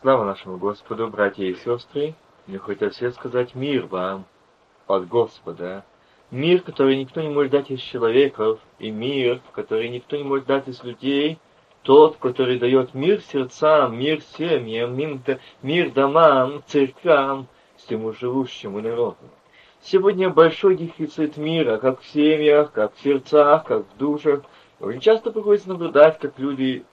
[0.00, 2.14] Слава нашему Господу, братья и сестры!
[2.46, 2.60] Мне
[2.90, 4.26] все сказать мир вам
[4.86, 5.84] от Господа.
[6.30, 10.68] Мир, который никто не может дать из человеков, и мир, который никто не может дать
[10.68, 11.40] из людей,
[11.82, 14.96] тот, который дает мир сердцам, мир семьям,
[15.62, 19.18] мир домам, церквам, всему живущему народу.
[19.80, 24.42] Сегодня большой дефицит мира, как в семьях, как в сердцах, как в душах.
[24.78, 26.84] Очень часто приходится наблюдать, как люди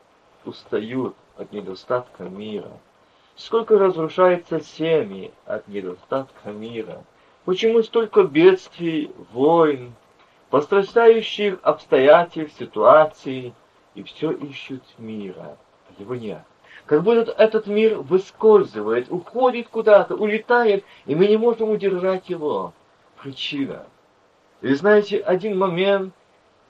[0.44, 2.72] устают от недостатка мира
[3.36, 7.03] сколько разрушается семьи от недостатка мира,
[7.45, 9.93] почему столько бедствий, войн,
[10.49, 13.53] пострастающих обстоятельств, ситуаций,
[13.93, 15.57] и все ищут мира,
[15.90, 16.41] а его нет.
[16.85, 22.73] Как будто этот мир выскользывает, уходит куда-то, улетает, и мы не можем удержать его.
[23.21, 23.85] Причина.
[24.62, 26.13] И знаете, один момент,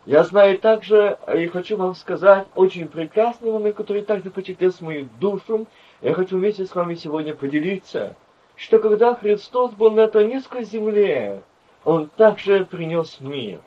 [0.06, 5.68] я знаю также, и хочу вам сказать, очень прекрасный момент, который также впечатлил мою душу,
[6.06, 8.16] я хочу вместе с вами сегодня поделиться,
[8.56, 11.42] что когда Христос был на этой низкой земле,
[11.84, 13.60] Он также принес мир.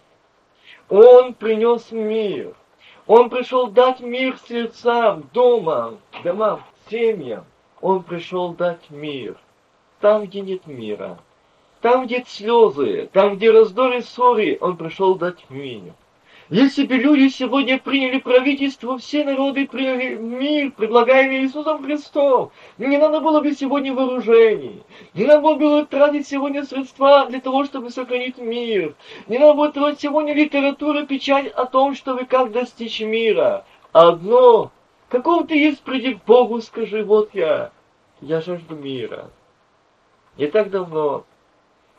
[0.89, 2.55] Он принес мир.
[3.09, 7.45] Он пришел дать мир сердцам, домам, домам, семьям.
[7.81, 9.37] Он пришел дать мир.
[9.99, 11.19] Там, где нет мира.
[11.81, 15.93] Там, где слезы, там, где раздоры и ссоры, Он пришел дать мир.
[16.51, 23.21] Если бы люди сегодня приняли правительство, все народы приняли мир, предлагаемый Иисусом Христом, не надо
[23.21, 24.83] было бы сегодня вооружений,
[25.13, 28.95] не надо было бы тратить сегодня средства для того, чтобы сохранить мир,
[29.27, 33.67] не надо было тратить сегодня литературу, печать о том, чтобы как достичь мира.
[33.93, 34.73] Одно,
[35.11, 37.73] какого ты есть приди к Богу, скажи, вот я,
[38.23, 39.29] я жажду мира.
[40.39, 41.27] Не так давно,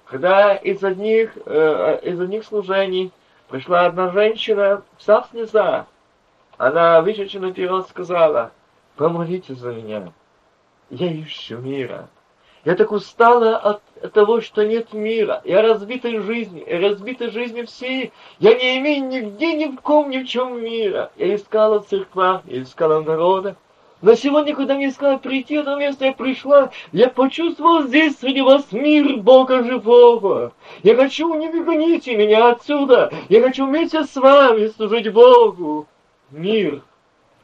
[0.05, 3.11] когда из одних, э, из одних служений
[3.50, 5.88] Пришла одна женщина, вся в слезах.
[6.58, 8.52] Она, вышедшая наперед, сказала,
[8.95, 10.14] помолитесь за меня.
[10.92, 12.09] Я ищу мира.
[12.64, 13.81] Я так устала от
[14.14, 15.42] того, что нет мира.
[15.45, 18.11] Я разбитой жизни, разбитой жизни всей.
[18.38, 21.11] Я не имею нигде, ни в ком, ни в чем мира.
[21.15, 23.55] Я искала в церквах, я искала в народах.
[24.02, 28.71] Но сегодня, когда мне сказали прийти это место, я пришла, я почувствовал здесь среди вас
[28.71, 30.54] мир Бога живого.
[30.83, 33.11] Я хочу, не выгоните меня отсюда.
[33.27, 35.86] Я хочу вместе с вами служить Богу.
[36.32, 36.82] Мир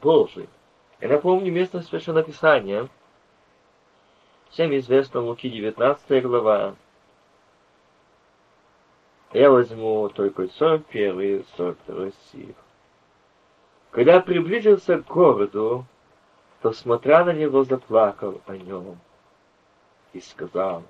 [0.00, 0.48] Божий.
[1.00, 2.88] Я напомню место Священного Писания.
[4.48, 6.74] Всем известно Луки 19 глава.
[9.34, 12.54] Я возьму только 41 и 42 стих.
[13.90, 15.84] Когда приблизился к городу,
[16.62, 18.98] то, смотря на него, заплакал о нем
[20.12, 20.82] и сказал,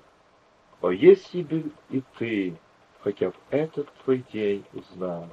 [0.81, 2.57] «О, если бы и ты,
[3.01, 5.27] хотя в этот твой день узнал,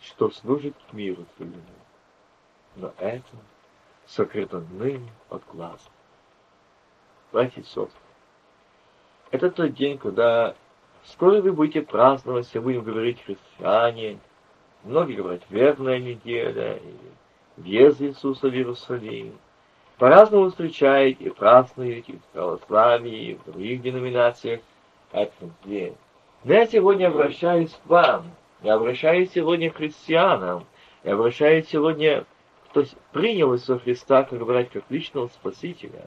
[0.00, 1.56] что служит миру твоему,
[2.76, 3.36] но это
[4.06, 5.88] сокрыто ныне от глаз».
[7.32, 7.64] Братья и
[9.30, 10.54] это тот день, когда
[11.04, 14.18] скоро вы будете праздновать, все будем говорить христиане,
[14.84, 17.12] многие говорят верная неделя, или
[17.58, 19.38] въезд Иисуса в Иерусалим
[19.98, 24.60] по-разному встречает и празднует и в православии, и в других деноминациях
[25.12, 25.96] этот день.
[26.44, 28.30] Но я сегодня обращаюсь к вам,
[28.62, 30.64] я обращаюсь сегодня к христианам,
[31.02, 32.24] я обращаюсь сегодня,
[32.70, 36.06] кто принял Иисуса Христа, как говорят, как личного Спасителя.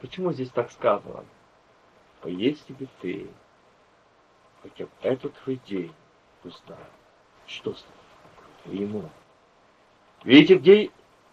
[0.00, 1.24] Почему здесь так сказано?
[2.24, 3.26] Если бы ты,
[4.62, 5.92] хотя бы этот твой день
[6.44, 6.78] узнал,
[7.46, 7.84] что с
[8.66, 9.08] ему.
[10.22, 10.90] Видите, где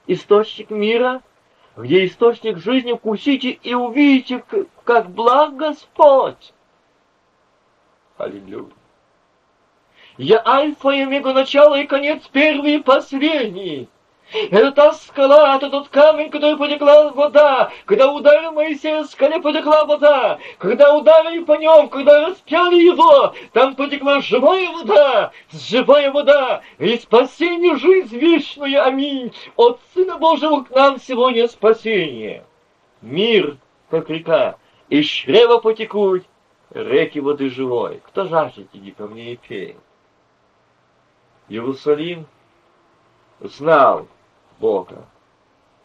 [0.08, 1.22] источник мира,
[1.76, 4.44] где источник жизни, вкусите и увидите,
[4.84, 6.54] как благ Господь.
[8.18, 8.72] Аллилуйя.
[10.18, 13.88] Я альфа и омега, начало и конец, первый и последний.
[14.32, 17.72] Это та скала, это тот камень, который потекла вода.
[17.86, 20.40] Когда ударил Моисея в скале, потекла вода.
[20.58, 26.62] Когда ударили по нем, когда распяли его, там потекла живая вода, живая вода.
[26.78, 29.34] И спасение, жизнь вечную, аминь.
[29.56, 32.44] От Сына Божьего к нам сегодня спасение.
[33.02, 33.58] Мир,
[33.90, 34.58] как река,
[34.90, 36.24] и чрева потекут
[36.72, 38.02] реки воды живой.
[38.08, 39.78] Кто жаждет, иди ко мне и пей.
[41.48, 42.26] Иерусалим
[43.40, 44.08] знал,
[44.60, 45.06] Бога.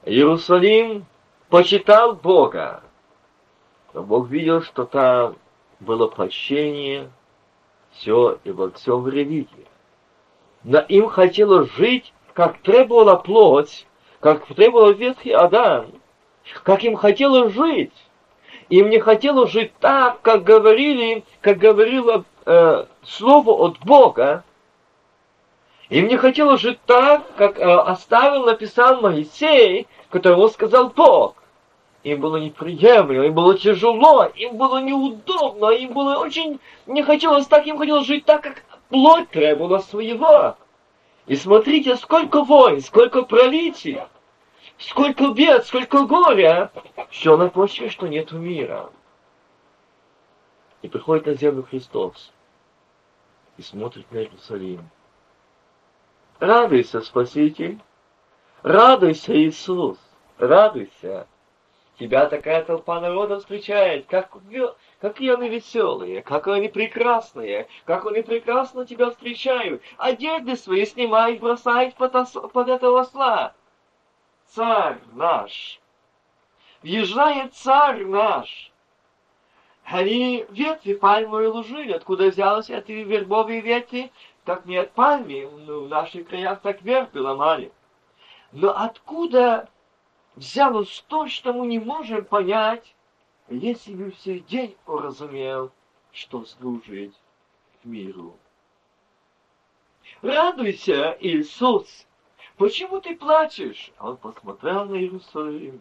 [0.04, 1.06] Иерусалим
[1.48, 2.82] почитал Бога.
[3.94, 5.36] Но Бог видел, что там
[5.80, 7.10] было прощение,
[7.92, 9.66] все и во всем религии.
[10.64, 13.86] Но им хотелось жить, как требовала плоть,
[14.20, 15.86] как требовал ветхий Адам,
[16.62, 17.92] как им хотелось жить.
[18.68, 24.44] Им не хотелось жить так, как говорили, как говорило э, слово от Бога,
[25.92, 31.34] им не хотелось жить так, как э, оставил, написал Моисей, которого сказал Бог.
[32.02, 37.66] Им было неприемлемо, им было тяжело, им было неудобно, им было очень не хотелось так,
[37.66, 40.56] им хотелось жить так, как плоть требовала своего.
[41.26, 44.00] И смотрите, сколько войн, сколько пролитий,
[44.78, 46.72] сколько бед, сколько горя.
[47.10, 48.88] Все на почве, что нет мира.
[50.80, 52.32] И приходит на землю Христос
[53.58, 54.88] и смотрит на Иерусалим.
[56.42, 57.78] Радуйся, Спаситель!
[58.64, 59.96] Радуйся, Иисус!
[60.38, 61.28] Радуйся!
[62.00, 64.36] Тебя такая толпа народа встречает, как,
[65.00, 69.82] какие они веселые, как они прекрасные, как они прекрасно тебя встречают.
[69.98, 73.54] Одежды свои снимают, бросают под, ос, под этого осла.
[74.46, 75.78] Царь наш!
[76.82, 78.72] Въезжает царь наш!
[79.84, 84.10] Они ветви пальмовые ложили, откуда взялись эти вербовые ветви,
[84.44, 87.72] так не от пальмы, ну, в наших краях так вербы ломали.
[88.52, 89.68] Но откуда
[90.36, 92.94] взялось то, что мы не можем понять,
[93.48, 95.70] если бы все день уразумел,
[96.12, 97.14] что служить
[97.84, 98.36] миру.
[100.20, 102.06] Радуйся, Иисус!
[102.56, 103.92] Почему ты плачешь?
[103.98, 105.80] Он посмотрел на Иерусалим.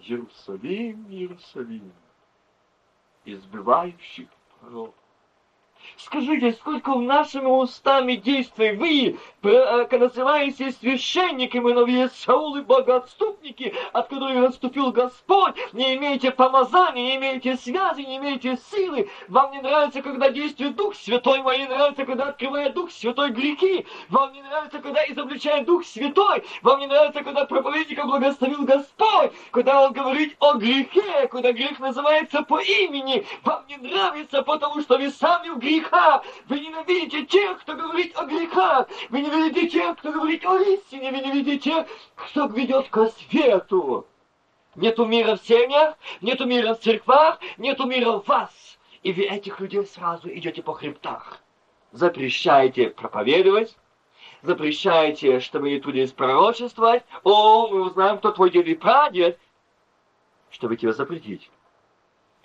[0.00, 1.92] Иерусалим, Иерусалим,
[3.24, 4.28] избивающих
[4.60, 5.01] пророков.
[6.04, 9.18] Скажите, сколько в нашими устами действий вы,
[9.50, 17.16] э, называетесь священниками, но вы Саулы богоотступники, от которых отступил Господь, не имеете помазания, не
[17.16, 19.10] имеете связи, не имеете силы.
[19.28, 23.86] Вам не нравится, когда действует Дух Святой, вам не нравится, когда открывает Дух Святой грехи,
[24.08, 29.82] вам не нравится, когда изобличает Дух Святой, вам не нравится, когда проповедника благословил Господь, когда
[29.82, 35.10] Он говорит о грехе, когда грех называется по имени, вам не нравится, потому что вы
[35.10, 36.22] сами в грехе греха.
[36.48, 38.88] Вы ненавидите тех, кто говорит о грехах.
[39.10, 41.10] Вы ненавидите тех, кто говорит о истине.
[41.10, 44.06] Вы ненавидите тех, кто ведет ко свету.
[44.74, 48.78] Нету мира в семьях, нету мира в церквах, нету мира в вас.
[49.02, 51.40] И вы этих людей сразу идете по хребтах.
[51.92, 53.76] Запрещаете проповедовать,
[54.40, 57.04] запрещаете, чтобы они трудились пророчествовать.
[57.22, 59.38] О, мы узнаем, кто твой дед и прадед,
[60.50, 61.50] чтобы тебя запретить.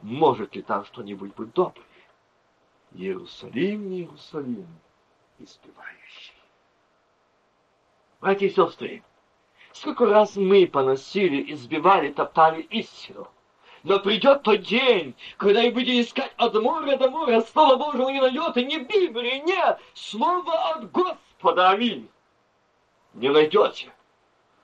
[0.01, 1.86] Может ли там что-нибудь быть доброе?
[2.93, 4.67] Иерусалим, Иерусалим,
[5.39, 6.33] испевающий.
[8.19, 9.03] Братья и сестры,
[9.73, 13.27] сколько раз мы поносили, избивали, топтали истину.
[13.83, 18.19] Но придет тот день, когда вы будете искать от моря до моря, Слово Божьего не
[18.19, 22.09] найдете, ни Библии, нет, Слово от Господа, аминь.
[23.13, 23.93] Не найдете.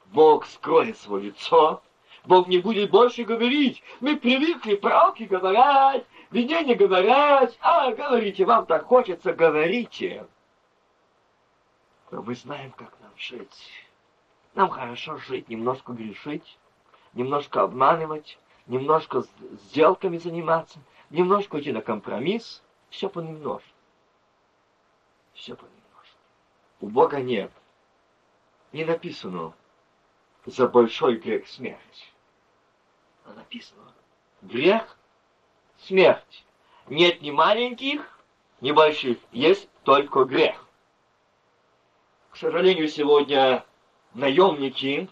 [0.07, 1.81] Бог скроет свое лицо,
[2.25, 3.83] Бог не будет больше говорить.
[3.99, 10.25] Мы привыкли, пророки говорят, мне не говорят, а говорите, вам так хочется, говорите.
[12.09, 13.87] Но мы знаем, как нам жить.
[14.55, 16.57] Нам хорошо жить, немножко грешить,
[17.13, 19.23] немножко обманывать, немножко
[19.69, 20.79] сделками заниматься,
[21.11, 23.69] немножко идти на компромисс, все понемножку.
[25.33, 26.17] Все понемножку.
[26.81, 27.51] У Бога нет.
[28.71, 29.53] Не написано
[30.45, 32.13] за большой грех смерть.
[33.25, 33.93] А написано
[34.41, 34.97] грех
[35.83, 36.45] смерть.
[36.87, 38.01] Нет ни маленьких,
[38.61, 40.65] ни больших, есть только грех.
[42.31, 43.63] К сожалению, сегодня
[44.13, 45.09] наемники,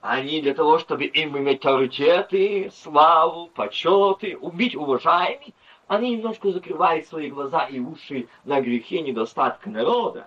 [0.00, 5.54] они для того, чтобы им иметь авторитеты, славу, почеты, убить уважаемый,
[5.86, 10.26] они немножко закрывают свои глаза и уши на грехе недостатка народа.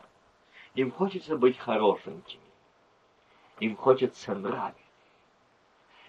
[0.75, 2.41] Им хочется быть хорошенькими.
[3.59, 4.81] Им хочется нравиться.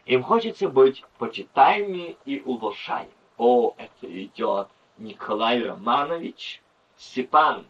[0.04, 3.12] Им хочется быть почитаемыми и уважаемыми.
[3.38, 6.62] О, это идет Николай Романович,
[6.96, 7.66] Степан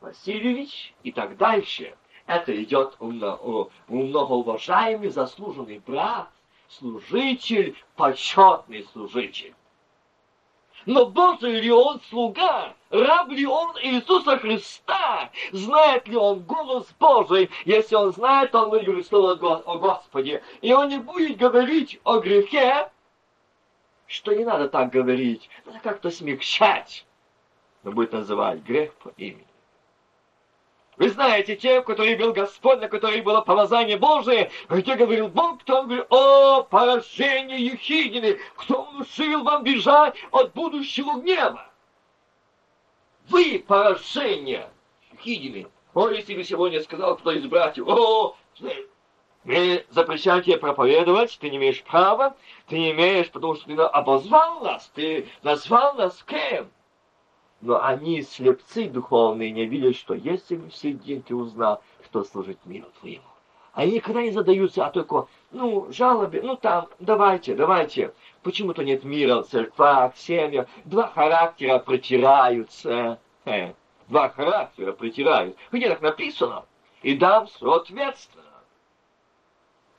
[0.00, 1.94] Васильевич и так дальше.
[2.26, 2.96] Это идет
[3.88, 6.30] многоуважаемый, заслуженный брат,
[6.68, 9.54] служитель, почетный служитель.
[10.86, 12.74] Но Божий ли он слуга?
[12.88, 15.30] Раб ли он Иисуса Христа?
[15.52, 17.50] Знает ли он голос Божий?
[17.66, 20.42] Если он знает, он говорить слово о Господе.
[20.62, 22.90] И он не будет говорить о грехе,
[24.10, 27.06] что не надо так говорить, надо как-то смягчать.
[27.84, 29.46] Но будет называть грех по имени.
[30.96, 35.60] Вы знаете те, в которых был Господь, на которых было помазание Божие, где говорил Бог,
[35.60, 41.70] кто говорил, о, поражение Ехидины, кто внушил вам бежать от будущего гнева.
[43.28, 44.68] Вы поражение
[45.12, 45.68] Ехидины.
[45.94, 48.36] О, если бы сегодня сказал кто из братьев, о,
[49.44, 54.60] мы запрещаем тебе проповедовать, ты не имеешь права, ты не имеешь, потому что ты обозвал
[54.60, 56.70] нас, ты назвал нас кем.
[57.62, 62.58] Но они, слепцы духовные, не видят, что если бы все день ты узнал, что служит
[62.64, 63.24] миру твоему.
[63.72, 68.12] Они никогда не задаются, а только ну, жалобе, ну там, давайте, давайте.
[68.42, 70.66] Почему-то нет мира в церквах, в семьях.
[70.84, 73.20] Два характера протираются.
[73.44, 73.72] Э,
[74.08, 75.56] два характера протирают.
[75.70, 76.64] Где так написано?
[77.02, 78.49] И дам соответственно.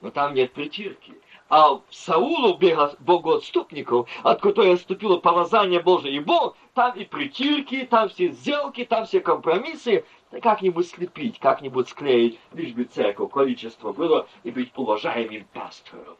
[0.01, 1.13] Но там нет притирки.
[1.49, 2.57] А Саулу,
[2.99, 9.05] богоотступников, от которой отступило помазание Божие и Бог, там и притирки, там все сделки, там
[9.05, 10.05] все компромиссы,
[10.41, 16.15] как-нибудь слепить, как-нибудь склеить, лишь бы церковь количество было и быть уважаемым пастором.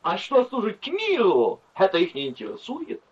[0.00, 3.02] А что служит к миру, это их не интересует.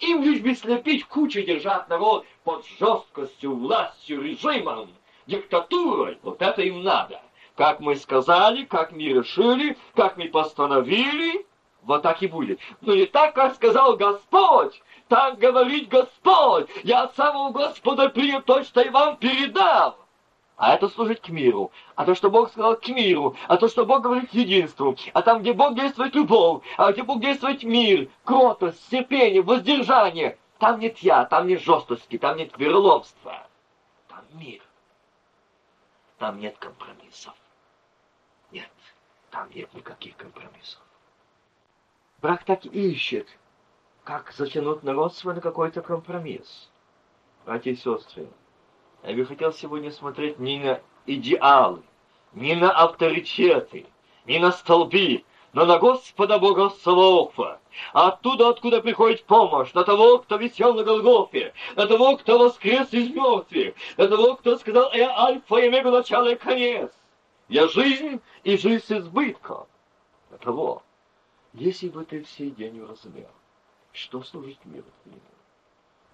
[0.00, 4.88] Им лишь бы слепить кучу держать народ под жесткостью, властью, режимом,
[5.26, 6.18] диктатурой.
[6.22, 7.20] Вот это им надо.
[7.56, 11.46] Как мы сказали, как мы решили, как мы постановили,
[11.82, 12.60] вот так и будет.
[12.82, 14.82] Но не так, как сказал Господь.
[15.08, 16.68] Так говорит Господь.
[16.84, 19.96] Я от самого Господа принял то, что и вам передал.
[20.56, 21.70] А это служит к миру.
[21.94, 23.36] А то, что Бог сказал к миру.
[23.46, 24.96] А то, что Бог говорит к единству.
[25.14, 26.62] А там, где Бог действует любовь.
[26.76, 30.38] А где Бог действует мир, кротость, терпение, воздержание.
[30.58, 33.46] Там нет я, там нет жесткости, там нет вероломства.
[34.08, 34.62] Там мир.
[36.18, 37.34] Там нет компромиссов.
[39.36, 40.80] Там нет никаких компромиссов.
[42.22, 43.28] Брак так и ищет,
[44.02, 46.70] как затянуть народ на какой-то компромисс.
[47.44, 48.28] Братья и сестры,
[49.02, 51.82] я бы хотел сегодня смотреть не на идеалы,
[52.32, 53.84] не на авторитеты,
[54.24, 57.60] не на столбы, но на Господа Бога Саваофа.
[57.92, 63.10] Оттуда, откуда приходит помощь, на того, кто висел на Голгофе, на того, кто воскрес из
[63.10, 66.90] мертвых, на того, кто сказал «Я альфа и омега, начало и конец».
[67.48, 69.10] Я жизнь и жизнь с.
[70.30, 70.82] На того,
[71.52, 73.30] если бы ты все день уразумел,
[73.92, 75.20] что служит миру твоему.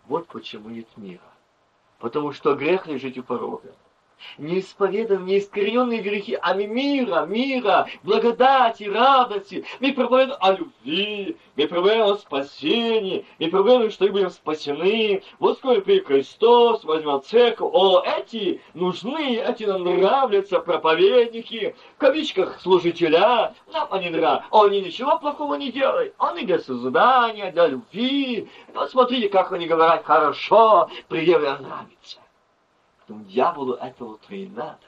[0.07, 1.33] Вот почему нет мира.
[1.99, 3.75] Потому что грех лежит у порога
[4.39, 9.65] не исповедаем неискорененные грехи, а мира, мира, благодати, радости.
[9.81, 15.23] Мы проповедуем о любви, мы проповедуем о спасении, мы проповедуем, что мы будем спасены.
[15.39, 17.71] Вот скоро придет Христос, возьмет церковь.
[17.73, 23.55] О, эти нужны, эти нам нравятся, проповедники, в кавичках служителя.
[23.73, 24.47] Нам они нравятся.
[24.51, 26.15] Они ничего плохого не делают.
[26.19, 28.49] Они для созидания, для любви.
[28.75, 32.22] Вот смотрите, как они говорят хорошо, приятно нравится.
[33.03, 34.79] Поэтому дьяволу этого-то и надо.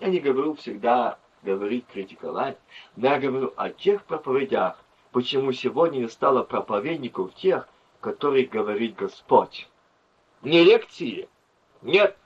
[0.00, 2.58] Я не говорю всегда говорить, критиковать,
[2.96, 4.78] но я говорю о тех проповедях,
[5.12, 7.68] почему сегодня не стало проповедников тех,
[8.00, 9.68] которые говорит Господь.
[10.42, 11.28] Не лекции,
[11.82, 12.16] нет,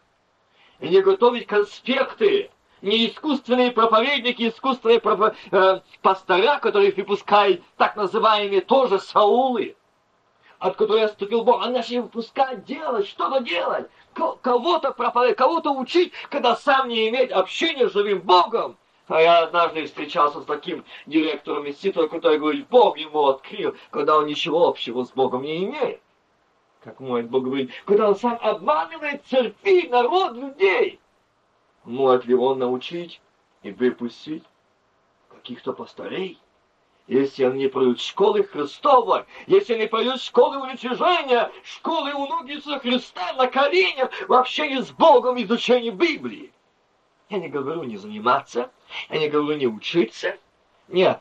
[0.78, 5.35] и не готовить конспекты, не искусственные проповедники, искусственные пропо...
[5.50, 9.76] э, пастора, которые выпускают так называемые тоже Саулы,
[10.58, 11.62] от которых отступил Бог.
[11.64, 17.88] Они начали выпускать, делать, что-то делать кого-то проповедовать, кого-то учить, когда сам не иметь общения
[17.88, 18.76] с живым Богом.
[19.06, 24.26] А я однажды встречался с таким директором института, который говорит, Бог ему открыл, когда он
[24.26, 26.02] ничего общего с Богом не имеет.
[26.82, 31.00] Как мой Бог говорит, когда он сам обманывает церкви, народ, людей.
[31.84, 33.20] Может ли он научить
[33.62, 34.44] и выпустить
[35.30, 36.38] каких-то пастырей?
[37.08, 42.78] Если они не пройдут школы Христова, если они пройдут школы уничижения, школы у ноги Иисуса
[42.78, 46.52] Христа на коленях в общении с Богом, изучении Библии.
[47.30, 48.70] Я не говорю не заниматься,
[49.08, 50.36] я не говорю не учиться.
[50.88, 51.20] Нет,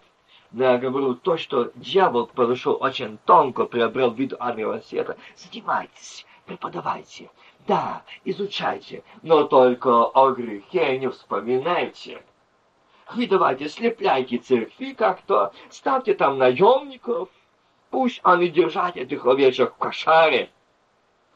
[0.52, 5.18] я говорю то, что дьявол подошел очень тонко, приобрел вид армии света.
[5.36, 7.30] Занимайтесь, преподавайте,
[7.66, 12.22] да, изучайте, но только о грехе не вспоминайте.
[13.14, 17.30] Вы давайте слепляйте церкви как-то, ставьте там наемников,
[17.90, 20.50] пусть они держат этих овечек в кошаре,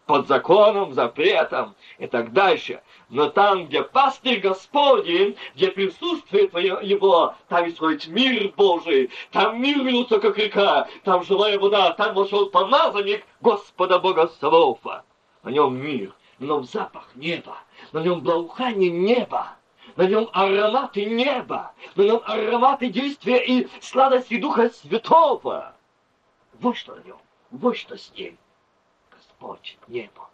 [0.06, 2.82] под законом, запретом и так дальше.
[3.08, 10.20] Но там, где пастырь Господень, где присутствует Его, там исходит мир Божий, там мир льется,
[10.20, 15.04] как река, там живая вода, там вошел помазанник Господа Бога Савофа.
[15.44, 17.60] На нем мир, на нем запах неба,
[17.94, 19.56] на нем благоухание неба
[20.01, 25.75] на нем ароматы неба, на нем ароматы действия и сладости Духа Святого.
[26.60, 27.20] Вот что на нем,
[27.51, 28.36] вот что с ним.
[29.12, 30.27] Господь небо.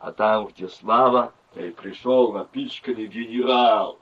[0.00, 4.00] А там, где слава, и пришел напичканный генерал.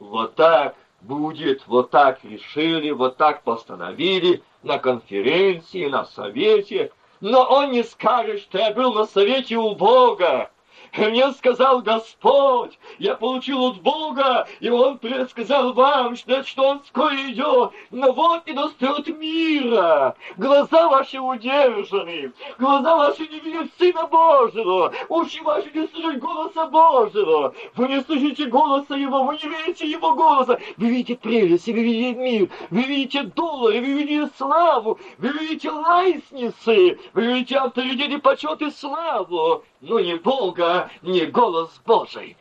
[0.00, 6.90] Вот так будет, вот так решили, вот так постановили на конференции, на совете.
[7.20, 10.50] Но он не скажет, что я был на совете у Бога
[10.92, 16.82] И мне сказал Господь, я получил от Бога, и Он предсказал вам, что, что Он
[16.84, 17.70] скоро идет.
[17.90, 20.16] Но вот не достает мира.
[20.36, 27.54] Глаза ваши удержаны, глаза ваши не видят Сына Божьего, уши ваши не слышат голоса Божьего.
[27.76, 30.58] Вы не слышите голоса Его, вы не видите Его голоса.
[30.76, 36.98] Вы видите прелесть, вы видите мир, вы видите доллары, вы видите славу, вы видите лайсницы,
[37.12, 42.36] вы видите авторитет и почет и славу но не Бога, не голос Божий.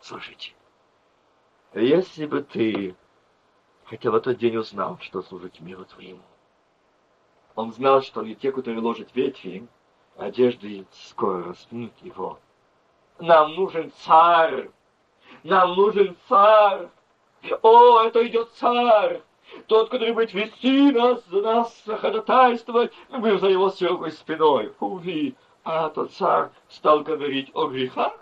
[0.00, 0.52] Слушайте,
[1.74, 2.94] если бы ты
[3.84, 6.22] хотя в тот день узнал, что служить миру твоему,
[7.54, 9.66] он знал, что не те, которые ложат ветви,
[10.16, 12.38] одежды скоро распнут его.
[13.18, 14.70] Нам нужен царь!
[15.42, 16.88] Нам нужен царь!
[17.62, 19.22] О, это идет царь!
[19.66, 24.72] Тот, который будет вести нас, за нас ходатайствовать, мы за его широкой спиной.
[24.80, 28.12] Уви, а тот царь стал говорить о грехах,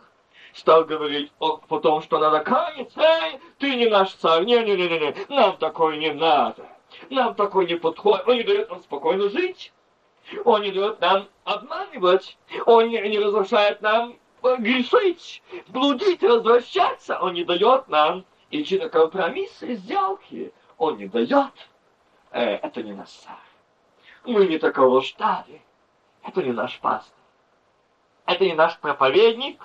[0.55, 3.01] стал говорить о, о том, что надо каяться.
[3.01, 6.67] Эй, ты не наш царь, не-не-не-не, нам такое не надо.
[7.11, 8.29] Нам такое не подходит.
[8.29, 9.73] Он не дает нам спокойно жить.
[10.45, 12.39] Он не дает нам обманывать.
[12.67, 17.19] Он не, не разрешает нам э, грешить, блудить, развращаться.
[17.19, 20.53] Он не дает нам идти на компромиссы, сделки.
[20.77, 21.53] Он не дает.
[22.31, 23.35] Э, это не наш царь.
[24.25, 25.63] Мы не такого ждали.
[26.23, 27.22] Это не наш пастор
[28.33, 29.63] это не наш проповедник,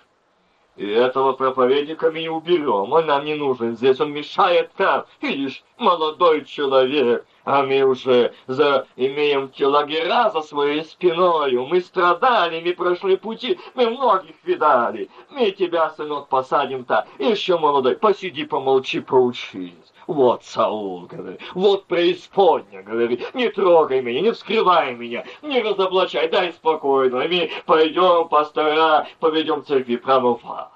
[0.76, 5.06] и этого проповедника мы не уберем, он нам не нужен здесь, он мешает нам.
[5.22, 12.62] Видишь, молодой человек, а мы уже за, имеем те лагеря за своей спиной, мы страдали,
[12.62, 15.10] мы прошли пути, мы многих видали.
[15.32, 19.74] Мы тебя, сынок, посадим-то, еще молодой, посиди, помолчи, поучись.
[20.08, 26.54] Вот Саул, говорит, вот преисподня, говорит, не трогай меня, не вскрывай меня, не разоблачай, дай
[26.54, 30.72] спокойно, мы пойдем, пастора, поведем церкви право в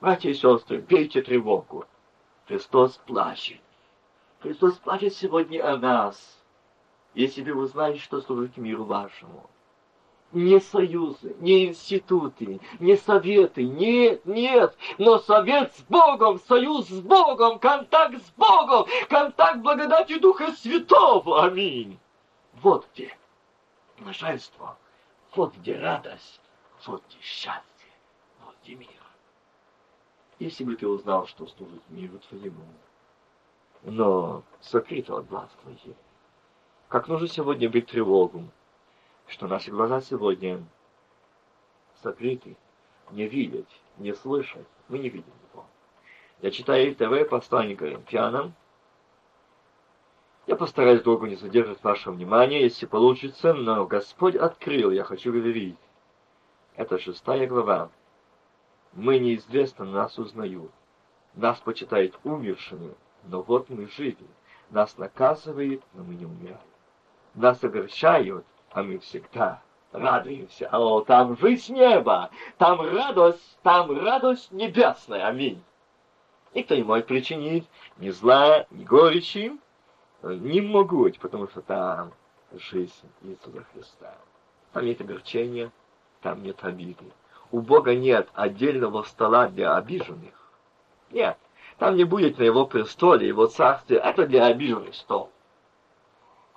[0.00, 1.84] Братья и сестры, пейте тревогу.
[2.48, 3.60] Христос плачет.
[4.40, 6.38] Христос плачет сегодня о нас.
[7.14, 9.48] Если вы знали, что служит миру вашему
[10.32, 17.58] не союзы, не институты, не советы, нет, нет, но совет с Богом, союз с Богом,
[17.58, 21.44] контакт с Богом, контакт благодати Духа Святого.
[21.44, 21.98] Аминь.
[22.54, 23.16] Вот где
[23.98, 24.76] блаженство,
[25.34, 26.40] вот где радость,
[26.86, 27.92] вот где счастье,
[28.44, 28.88] вот где мир.
[30.38, 32.64] Если бы ты узнал, что служит миру твоему,
[33.82, 35.96] но сокрыто от глаз твоих,
[36.88, 38.44] как нужно сегодня быть тревогу,
[39.28, 40.64] что наши глаза сегодня
[42.02, 42.56] закрыты,
[43.10, 43.66] не видят,
[43.98, 45.64] не слышат, мы не видим его.
[46.40, 48.54] Я читаю ТВ послание Коринфянам.
[50.46, 55.78] Я постараюсь долго не задерживать ваше внимание, если получится, но Господь открыл, я хочу говорить.
[56.76, 57.90] Это шестая глава.
[58.92, 60.70] Мы неизвестно, нас узнают.
[61.34, 64.26] Нас почитают умершими, но вот мы живы.
[64.70, 66.60] Нас наказывают, но мы не умираем.
[67.34, 70.68] Нас огорчают, а мы всегда радуемся.
[70.70, 75.26] О, там жизнь неба, там радость, там радость небесная.
[75.26, 75.62] Аминь.
[76.54, 79.56] Никто не может причинить ни зла, ни горечи.
[80.22, 82.12] Не могут, потому что там
[82.52, 84.14] жизнь Иисуса Христа.
[84.74, 85.72] Там нет огорчения,
[86.20, 87.06] там нет обиды.
[87.52, 90.34] У Бога нет отдельного стола для обиженных.
[91.10, 91.38] Нет.
[91.78, 93.96] Там не будет на его престоле, его царстве.
[93.96, 95.30] Это для обиженных стол.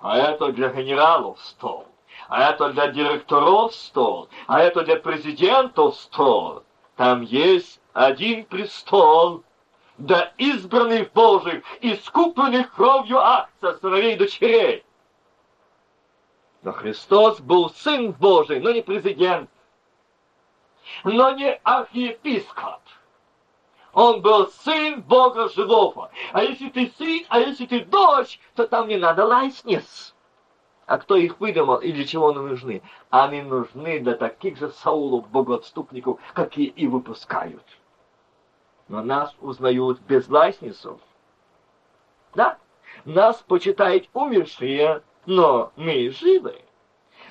[0.00, 1.86] А это для генералов стол
[2.28, 6.62] а это для директоров стол, а это для президентов стол.
[6.96, 9.42] Там есть один престол
[9.98, 14.84] для избранных Божьих, искупленных кровью акция сыновей и дочерей.
[16.62, 19.48] Но Христос был Сын Божий, но не президент,
[21.04, 22.80] но не архиепископ.
[23.92, 26.10] Он был сын Бога живого.
[26.32, 30.14] А если ты сын, а если ты дочь, то там не надо лайснец.
[30.90, 32.82] А кто их выдумал и для чего они нужны?
[33.10, 37.62] Они нужны для таких же Саулов, богоотступников, какие и выпускают.
[38.88, 40.98] Но нас узнают без ластницев.
[42.34, 42.58] Да?
[43.04, 46.60] Нас почитают умершие, но мы живы.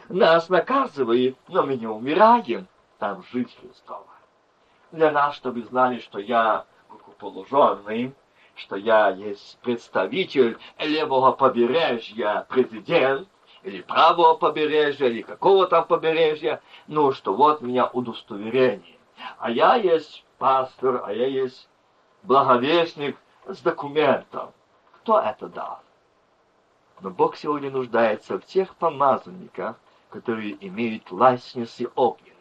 [0.08, 2.65] Нас наказывают, но мы не умираем.
[2.98, 4.08] Там жизнь Христова.
[4.93, 8.13] Для нас, чтобы знали, что я рукоположенный,
[8.56, 13.28] что я есть представитель левого побережья, президент,
[13.63, 18.98] или правого побережья, или какого там побережья, ну, что вот меня удостоверение.
[19.38, 21.67] А я есть пастор, а я есть
[22.24, 24.52] благовестник с документом.
[25.02, 25.80] Кто это дал?
[27.02, 29.78] Но Бог сегодня нуждается в тех помазанниках,
[30.10, 32.36] которые имеют ластницы огненные.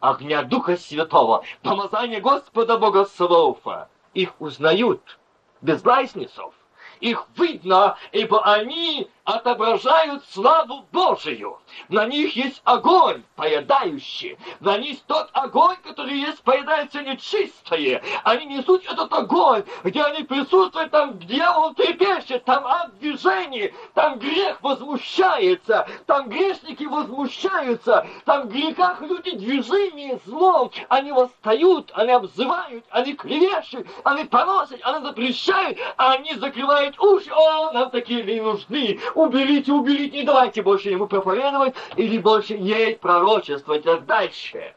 [0.00, 3.88] огня Духа Святого, помазание Господа Богослова.
[4.14, 5.18] Их узнают
[5.60, 6.54] без разницев.
[7.00, 11.58] Их видно, ибо они отображают славу Божию.
[11.88, 14.38] На них есть огонь, поедающий.
[14.60, 18.02] На них тот огонь, который есть, поедается нечистое.
[18.22, 24.58] Они несут этот огонь, где они присутствуют, там дьявол трепещет, там ад движений, там грех
[24.62, 30.70] возмущается, там грешники возмущаются, там в грехах люди движения злом.
[30.88, 37.30] Они восстают, они обзывают, они клевещут, они поносят, они запрещают, они закрывают уши.
[37.32, 42.96] О, нам такие не нужны уберите, уберите, не давайте больше ему проповедовать, или больше ей
[42.96, 44.74] пророчествовать так дальше.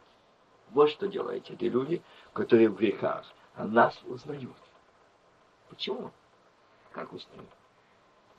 [0.72, 2.02] Вот что делают эти люди,
[2.34, 3.26] которые в грехах,
[3.56, 4.56] а нас узнают.
[5.70, 6.12] Почему?
[6.92, 7.50] Как узнают?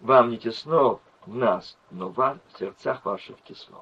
[0.00, 3.78] Вам не тесно в нас, но вам в сердцах ваших тесно.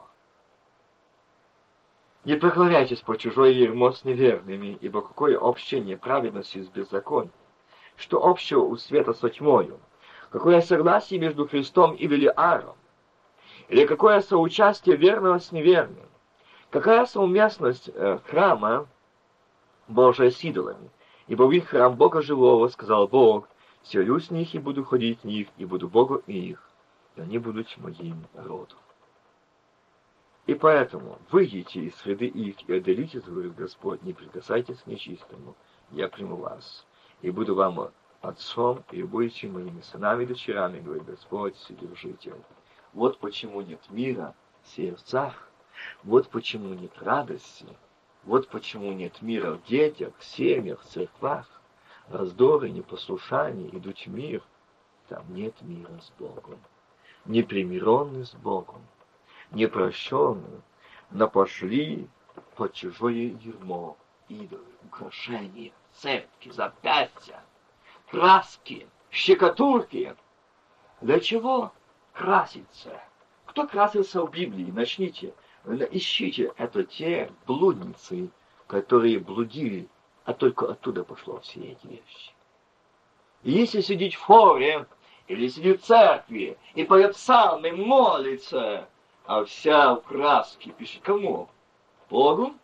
[2.24, 7.33] Не преклоняйтесь по чужой ермо с неверными, ибо какое общение праведности с беззаконием?
[7.96, 9.81] Что общего у света со тьмою?
[10.31, 12.77] Какое согласие между Христом и Велиаром?
[13.69, 16.07] Или какое соучастие верного с неверным?
[16.71, 18.87] Какая совместность э, храма
[19.87, 20.91] Божия с идолами?
[21.29, 23.49] Ибо в их храм Бога живого, сказал Бог,
[23.83, 26.62] селюсь с них и буду ходить в них, и буду Богом их,
[27.17, 28.79] и они будут моим народом.
[30.47, 35.55] И поэтому выйдите из среды их и отделитесь, говорит Господь, не прикасайтесь к нечистому,
[35.91, 36.87] я приму вас,
[37.21, 42.35] и буду вам отцом, и будете моими сынами и дочерами, говорит Господь, Вседержитель.
[42.92, 45.48] Вот почему нет мира в сердцах,
[46.02, 47.66] вот почему нет радости,
[48.24, 51.46] вот почему нет мира в детях, в семьях, в церквах.
[52.09, 54.42] Раздоры, непослушание, идут в мир,
[55.09, 56.59] там нет мира с Богом.
[57.26, 58.81] Непримиренный с Богом,
[59.50, 60.62] непрощенный,
[61.11, 62.09] но пошли
[62.57, 63.96] под чужое ермо,
[64.28, 67.42] идолы, украшения, цепки, запястья,
[68.11, 70.16] краски, щекотурки.
[71.01, 71.73] Для чего
[72.12, 73.01] краситься?
[73.47, 74.71] Кто красился в Библии?
[74.71, 75.35] Начните,
[75.90, 76.53] ищите.
[76.57, 78.31] Это те блудницы,
[78.66, 79.88] которые блудили,
[80.25, 82.33] а только оттуда пошло все эти вещи.
[83.44, 84.87] И если сидеть в хоре,
[85.29, 88.88] или сидеть в церкви, и поет псалмы, молится,
[89.27, 91.49] а вся в краске пишет кому?
[92.11, 92.55] Богу?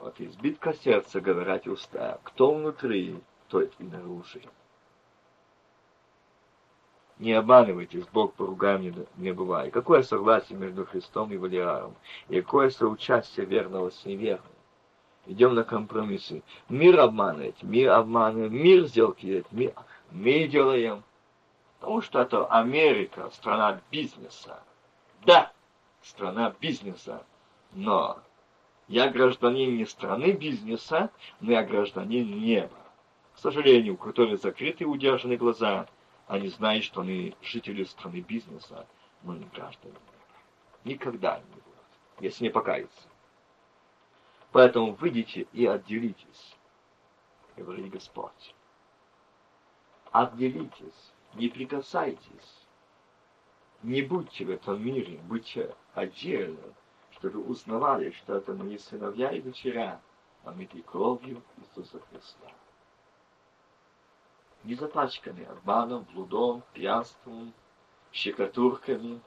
[0.00, 2.18] Вот избитка сердца, говорят уста.
[2.24, 4.40] Кто внутри, стоит и наружу.
[7.18, 9.72] Не обманывайтесь, Бог по ругам не, не бывает.
[9.72, 11.94] Какое согласие между Христом и Валиаром?
[12.28, 14.50] И какое соучастие верного с неверным?
[15.26, 16.42] Идем на компромиссы.
[16.68, 19.72] Мир обманывает, мир обманывает, мир сделки делает, мир,
[20.10, 21.02] мы делаем.
[21.78, 24.62] Потому что это Америка, страна бизнеса.
[25.24, 25.52] Да,
[26.02, 27.24] страна бизнеса.
[27.72, 28.18] Но
[28.88, 32.76] я гражданин не страны бизнеса, но я гражданин неба.
[33.34, 35.88] К сожалению, у которых закрыты и удержаны глаза,
[36.26, 38.86] они знают, что они жители страны бизнеса,
[39.22, 39.96] но не граждане.
[40.84, 41.64] Никогда не будут,
[42.20, 43.08] если не покаяться.
[44.52, 46.56] Поэтому выйдите и отделитесь,
[47.56, 48.54] говорит Господь.
[50.12, 52.66] Отделитесь, не прикасайтесь.
[53.82, 56.72] Не будьте в этом мире, будьте отдельно,
[57.10, 60.00] чтобы узнавали, что это мои сыновья и дочеря,
[60.44, 62.50] омыты кровью Иисуса Христа
[64.64, 67.52] не запачканы обманом, блудом, пьянством,
[68.12, 69.20] щекотурками,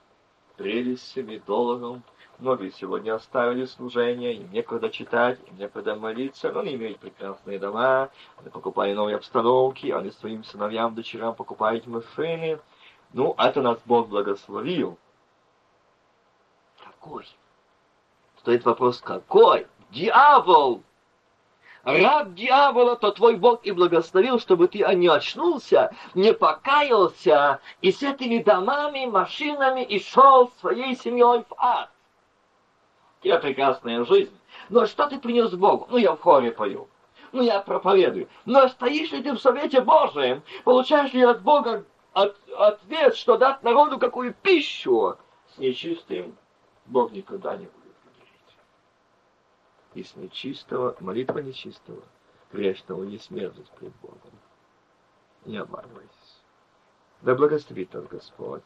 [0.56, 2.04] прелестями, долларом.
[2.40, 8.10] Многие сегодня оставили служение, им некогда читать, им некогда молиться, но они имеют прекрасные дома,
[8.38, 12.60] они покупают новые обстановки, они своим сыновьям, дочерям покупают машины.
[13.14, 15.00] Ну, это нас Бог благословил.
[16.84, 17.26] Какой?
[18.40, 19.66] Стоит вопрос, какой?
[19.90, 20.84] Дьявол!
[21.88, 28.04] Раб дьявола, то твой Бог и благословил, чтобы ты не очнулся, не покаялся, и с
[28.04, 31.90] этими домами, машинами и шел своей семьей в ад.
[33.22, 34.38] Тебе прекрасная жизнь.
[34.70, 35.88] Но что ты принес Богу?
[35.90, 36.90] Ну, я в хоре пою.
[37.32, 38.28] Ну, я проповедую.
[38.46, 40.44] Но стоишь ли ты в Совете Божьем?
[40.66, 45.16] Получаешь ли от Бога от, ответ, что дать народу какую пищу?
[45.54, 46.38] С нечистым
[46.86, 47.77] Бог никогда не будет
[49.98, 52.04] и нечистого, молитва нечистого,
[52.52, 54.32] грешного есть мерзость пред Богом.
[55.46, 56.42] Не обманывайтесь.
[57.22, 58.64] Да благословит нас Господь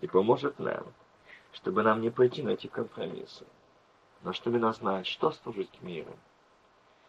[0.00, 0.86] и поможет нам,
[1.52, 3.46] чтобы нам не пойти на эти компромиссы,
[4.22, 6.14] но чтобы нас знать, что служит миру,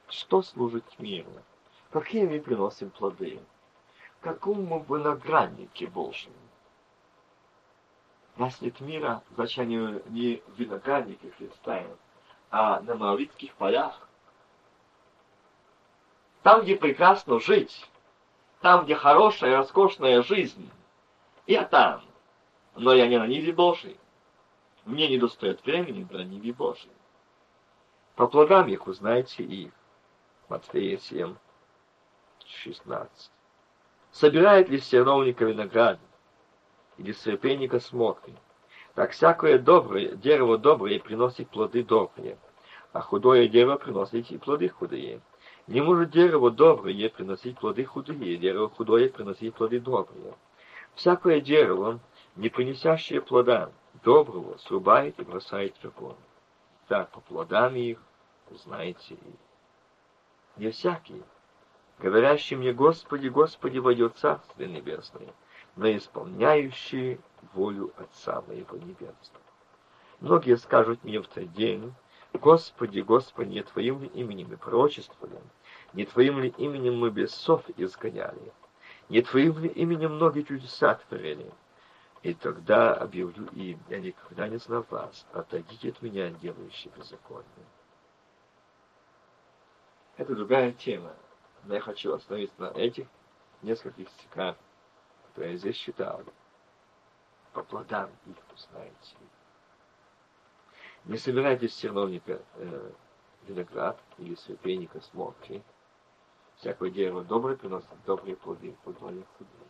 [0.07, 1.31] что служит миру,
[1.91, 3.39] какие мы приносим плоды,
[4.21, 6.35] какому винограднике Божьему.
[8.37, 11.83] Нас нет мира, значит, не виноградники Христа,
[12.51, 14.07] а на Маоритских полях.
[16.43, 17.87] Там, где прекрасно жить,
[18.61, 20.69] там, где хорошая, роскошная жизнь.
[21.47, 22.01] Я там,
[22.75, 23.99] но я не на ниве Божьей.
[24.85, 26.91] Мне не достает времени на ниве Божьей.
[28.15, 29.71] По плодам их узнаете их.
[30.47, 31.35] Матфея 7,
[32.45, 33.31] 16.
[34.11, 35.99] Собирает ли стерновника виноград
[36.97, 38.33] или срепейника смоквы?
[38.95, 42.37] Так всякое доброе, дерево доброе приносит плоды добрые,
[42.91, 45.21] а худое дерево приносит и плоды худые.
[45.67, 50.33] Не может дерево доброе приносить плоды худые, дерево худое приносить плоды добрые.
[50.95, 51.99] Всякое дерево,
[52.35, 53.71] не принесящее плода
[54.03, 56.15] доброго, срубает и бросает в огонь.
[56.87, 57.99] Так по плодам их
[58.49, 59.19] узнаете их.
[60.57, 61.21] Не всякий,
[61.99, 65.33] говорящий мне, Господи, Господи, войдет Царствие Небесное,
[65.75, 67.19] но исполняющий
[67.53, 69.43] волю Отца Моего Небесного.
[70.19, 71.93] Многие скажут мне в тот день,
[72.33, 75.41] Господи, Господи, не Твоим ли именем мы пророчествовали,
[75.93, 78.53] не Твоим ли именем мы бесов изгоняли,
[79.09, 81.51] не Твоим ли именем многие чудеса творили.
[82.21, 87.45] И тогда объявлю им, я никогда не знал вас, отойдите от меня, делающие беззаконие.
[90.17, 91.13] Это другая тема,
[91.63, 93.07] но я хочу остановиться на этих
[93.61, 94.57] нескольких стихах,
[95.27, 96.21] которые я здесь читал.
[97.53, 99.15] По плодам их узнаете.
[101.05, 102.91] Не собирайтесь терновника э,
[103.47, 105.63] виноград или священника смолки.
[106.57, 109.69] Всякое дерево доброе приносит добрые плоды, худое худые.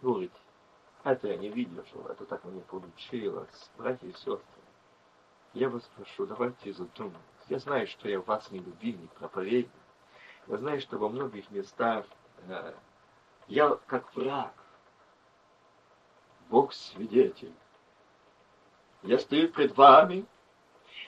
[0.00, 0.40] Говорите,
[1.04, 3.70] это я не видел, что это так мне получилось.
[3.76, 4.40] Братья и сестры,
[5.54, 7.20] я вас прошу, давайте задумаемся.
[7.48, 9.70] Я знаю, что я вас не любильник, проповедник.
[10.46, 12.06] Я знаю, что во многих местах
[12.46, 12.74] э,
[13.48, 14.54] я как враг.
[16.50, 17.52] Бог свидетель.
[19.02, 20.26] Я стою пред вами,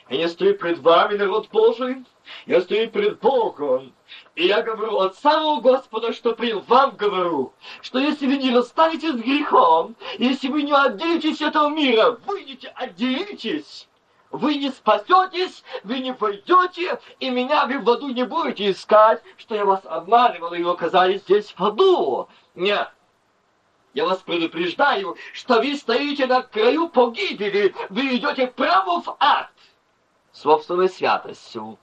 [0.09, 2.05] я не стою пред вами, народ Божий,
[2.47, 3.93] я стою пред Богом.
[4.35, 7.53] И я говорю от самого Господа, что при вам говорю,
[7.83, 12.69] что если вы не расстанетесь с грехом, если вы не отделитесь от этого мира, выйдете,
[12.69, 13.89] отделитесь,
[14.31, 19.55] вы не спасетесь, вы не пойдете, и меня вы в аду не будете искать, что
[19.55, 22.29] я вас обманывал, и вы оказались здесь в аду.
[22.55, 22.89] Нет.
[23.95, 29.51] Я вас предупреждаю, что вы стоите на краю погибели, вы идете прямо в ад
[30.33, 31.79] собственной святостью,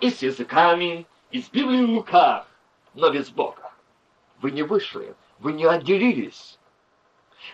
[0.00, 2.46] и с языками, и с Библией в руках,
[2.94, 3.72] но без Бога.
[4.40, 6.58] Вы не вышли, вы не отделились.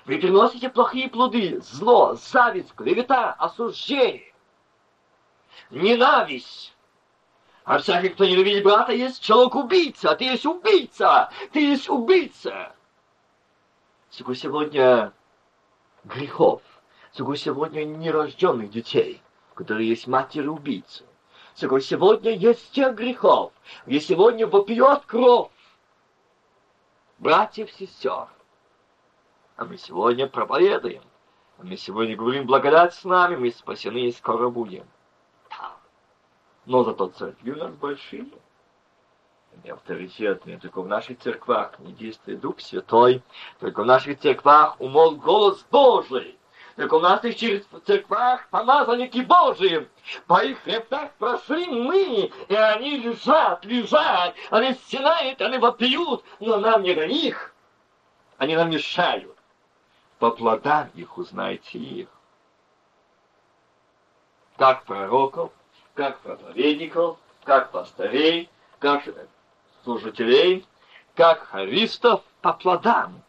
[0.04, 4.32] Вы приносите плохие плоды, зло, зависть, клевета, осуждение,
[5.70, 6.74] ненависть.
[7.64, 12.73] А всякий, кто не любит брата, есть человек-убийца, ты есть убийца, ты есть убийца.
[14.16, 15.12] Сколько сегодня
[16.04, 16.62] грехов,
[17.10, 19.20] сколько сегодня нерожденных детей,
[19.54, 21.04] которые есть матери-убийцы.
[21.56, 23.52] Сколько сегодня есть тех грехов,
[23.86, 25.50] где сегодня вопьет кровь
[27.18, 28.28] братьев, сестер,
[29.56, 31.02] а мы сегодня проповедуем.
[31.58, 34.86] А мы сегодня говорим, благодать с нами, мы спасены и скоро будем.
[36.66, 38.26] Но зато церкви у нас большие.
[39.62, 40.58] Они авторитетные.
[40.58, 43.22] Только в наших церквах не действует Дух Святой.
[43.60, 46.38] Только в наших церквах умол голос Божий.
[46.76, 47.36] Только в наших
[47.86, 49.88] церквах помазанники Божии.
[50.26, 56.82] По их хребтах прошли мы, и они лежат, лежат, они стенают, они вопиют, но нам
[56.82, 57.54] не до них.
[58.38, 59.34] Они нам мешают
[60.24, 62.08] по плодам их узнаете их.
[64.56, 65.52] Как пророков,
[65.92, 69.02] как проповедников, как пастырей, как
[69.84, 70.66] служителей,
[71.14, 73.22] как харистов по плодам.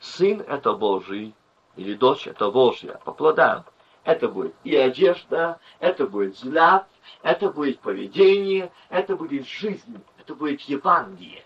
[0.00, 1.34] Сын— это Божий,
[1.76, 3.64] или дочь— это Божья, по плодам.
[4.04, 6.88] Это будет и одежда, это будет взгляд,
[7.22, 11.44] это будет поведение, это будет жизнь, это будет Евангелие.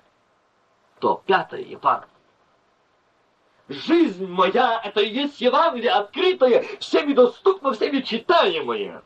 [0.99, 2.11] То пятое Евангелие.
[3.69, 9.03] Жизнь моя— это и есть Евангелие открытое, всеми доступно, всеми читаемое.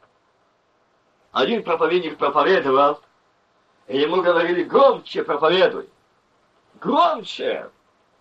[1.33, 3.01] Один проповедник проповедовал,
[3.91, 5.89] и ему говорили, громче проповедуй.
[6.81, 7.69] Громче!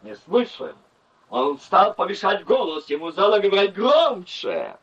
[0.01, 0.75] Не слышим.
[1.29, 4.77] Он стал повышать голос, ему зала говорить громче.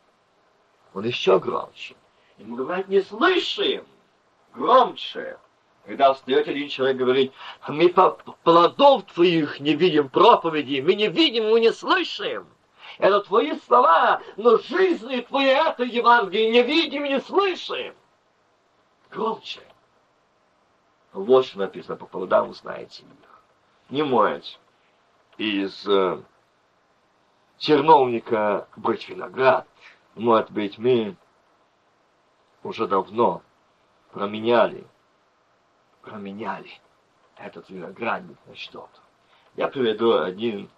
[0.93, 1.93] Он еще громче.
[2.37, 3.85] Ему говорят, не слышим.
[4.53, 5.37] Громче.
[5.85, 7.33] Когда встает один человек говорит,
[7.67, 8.11] мы по
[8.43, 12.47] плодов твоих не видим проповеди, мы не видим, мы не слышим.
[12.97, 17.93] Это твои слова, но жизни твои это Евангелие не видим не слышим.
[19.11, 19.59] Громче.
[21.17, 23.41] Вот что написано, по плодам узнаете их.
[23.89, 24.59] Не может
[25.37, 26.21] из э,
[27.57, 29.67] черновника быть виноград,
[30.13, 31.15] может быть мы
[32.61, 33.41] уже давно
[34.11, 34.85] променяли,
[36.03, 36.69] променяли
[37.37, 38.99] этот виноградник на что-то.
[39.55, 40.69] Я приведу один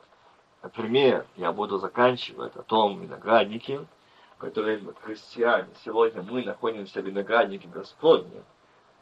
[0.73, 3.86] пример, я буду заканчивать о том винограднике,
[4.38, 5.67] который христиане.
[5.84, 8.45] Сегодня мы находимся в винограднике Господнем.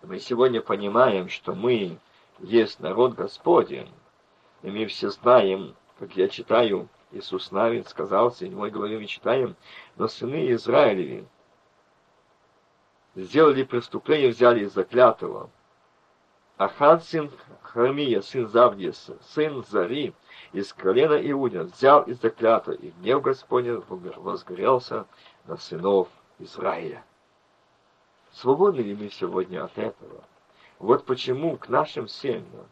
[0.08, 2.00] Мы сегодня понимаем, что мы
[2.40, 3.92] есть народ Господень.
[4.64, 9.58] И мы все знаем, как я читаю, Иисус Навин сказал, в 7 главе мы читаем,
[9.98, 11.28] но сыны Израилеви
[13.16, 15.50] сделали преступление, взяли из заклятого.
[16.56, 17.30] Ахан, сын
[17.62, 20.14] Храмия, сын Завдия, сын Зари,
[20.54, 25.06] из колена Иудина, взял из заклятого, и гнев Господень возгорелся
[25.48, 26.08] на сынов
[26.40, 27.04] Израиля.
[28.40, 30.24] Свободны ли мы сегодня от этого?
[30.78, 32.68] Вот почему к нашим семьям,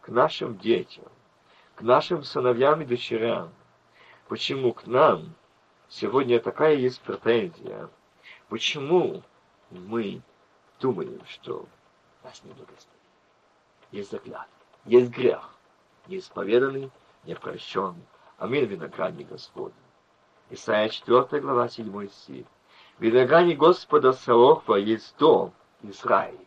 [0.00, 1.04] к нашим детям,
[1.74, 3.52] к нашим сыновьям и дочерям,
[4.28, 5.34] почему к нам
[5.90, 7.90] сегодня такая есть претензия,
[8.48, 9.22] почему
[9.68, 10.22] мы
[10.80, 11.66] думаем, что
[12.24, 12.88] нас не благословит.
[13.90, 14.48] Есть заклятый,
[14.86, 15.50] есть грех,
[16.06, 16.90] неисповеданный,
[17.24, 18.06] непрощенный.
[18.38, 19.74] Аминь, виноградник Господень.
[20.48, 22.46] Исайя 4 глава 7 стих.
[23.00, 26.46] Виноградник Господа Саохва есть дом Израиль.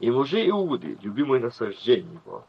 [0.00, 2.44] И мужи Иуды, любимое насаждение его.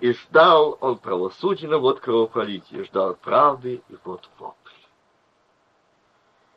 [0.00, 4.70] И ждал он правосудия, вот кровопролитие, ждал правды, и вот вопль.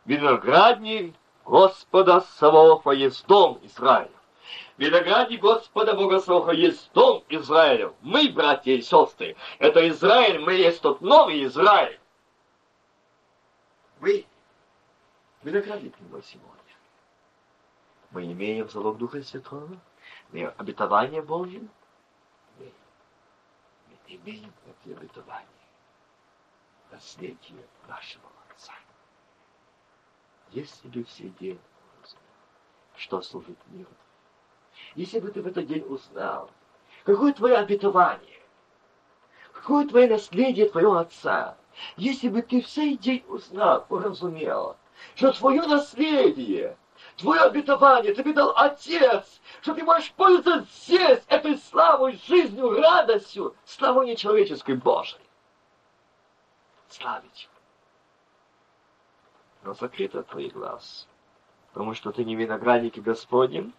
[0.04, 4.12] Виноградник Господа Саваофа есть дом Израиля.
[4.78, 7.94] Виноградник Господа Бога Саваофа есть дом Израиля.
[8.02, 12.00] Мы, братья и сестры, это Израиль, мы есть тот новый Израиль.
[14.02, 14.26] Мы
[15.48, 16.54] виноградник его сегодня.
[18.12, 19.78] Мы имеем залог Духа Святого,
[20.32, 21.66] мы обетование Божье,
[22.60, 22.72] мы,
[23.88, 25.48] мы имеем эти обетования,
[26.92, 28.74] наследие нашего Отца.
[30.52, 31.60] Если бы все делали,
[32.98, 33.90] что служит миру,
[34.96, 36.52] если бы ты в этот день узнал,
[37.06, 38.42] какое твое обетование,
[39.54, 41.58] какое твое наследие твоего Отца,
[41.96, 44.76] если бы ты в сей день узнал, уразумел,
[45.16, 46.78] что твое наследие,
[47.18, 54.08] твое обетование тебе дал Отец, что ты можешь пользоваться здесь этой славой, жизнью, радостью, славой
[54.08, 55.22] нечеловеческой Божией.
[56.90, 57.50] Славить.
[59.64, 61.08] Но закрыто твои глаз,
[61.74, 63.74] потому что ты не виноградник Господень,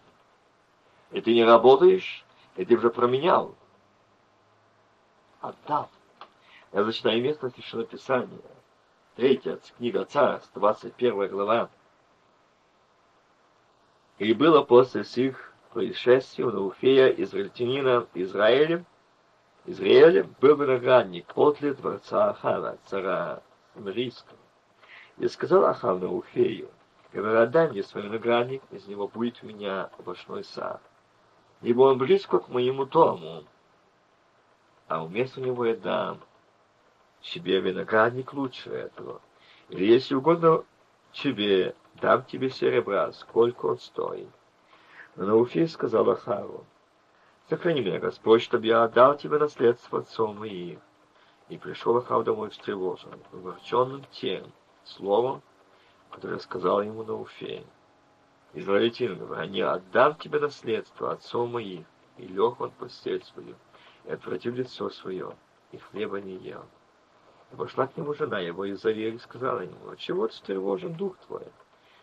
[1.11, 2.23] и ты не работаешь,
[2.55, 3.55] и ты уже променял.
[5.41, 5.89] Отдал.
[6.73, 8.39] Я зачитаю место Священного Писания.
[9.19, 11.69] Третья книга Царств, 21 глава.
[14.17, 18.85] И было после сих происшествий у Науфея, израильтянина Израиля,
[19.65, 24.39] Израиля был виноградник подле дворца Ахава, цара Самарийского.
[25.17, 26.69] И сказал Ахав Науфею,
[27.11, 30.81] говори, отдай мне свой виноградник, из него будет у меня овощной сад.
[31.61, 33.43] Ибо он близко к моему дому,
[34.87, 36.21] а вместо него я дам
[37.21, 39.21] себе виноградник лучше этого.
[39.69, 40.63] Или если угодно
[41.11, 44.29] тебе, дам тебе серебра, сколько он стоит.
[45.15, 46.65] Но Науфей сказал Ахару,
[47.49, 50.79] сохрани меня, Господь, чтобы я отдал тебе наследство отцом моим.
[51.49, 54.51] И пришел Ахав домой встревожен, огорченным тем
[54.83, 55.41] словом,
[56.11, 57.65] которое сказал ему Науфей.
[58.53, 61.85] Израильтин говоря, не отдам тебе наследство отцом моих,
[62.17, 63.55] и лег он постель свою,
[64.05, 65.35] и отвратил лицо свое,
[65.71, 66.65] и хлеба не ел.
[67.51, 71.15] И пошла к нему жена его из Завери и сказала ему, чего ты тревожен дух
[71.27, 71.45] твой?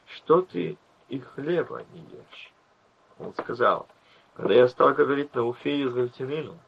[0.07, 0.77] Что ты
[1.09, 2.53] и хлеба не ешь?
[3.19, 3.87] Он сказал,
[4.35, 6.59] когда я стал говорить на Уфе израильтянину,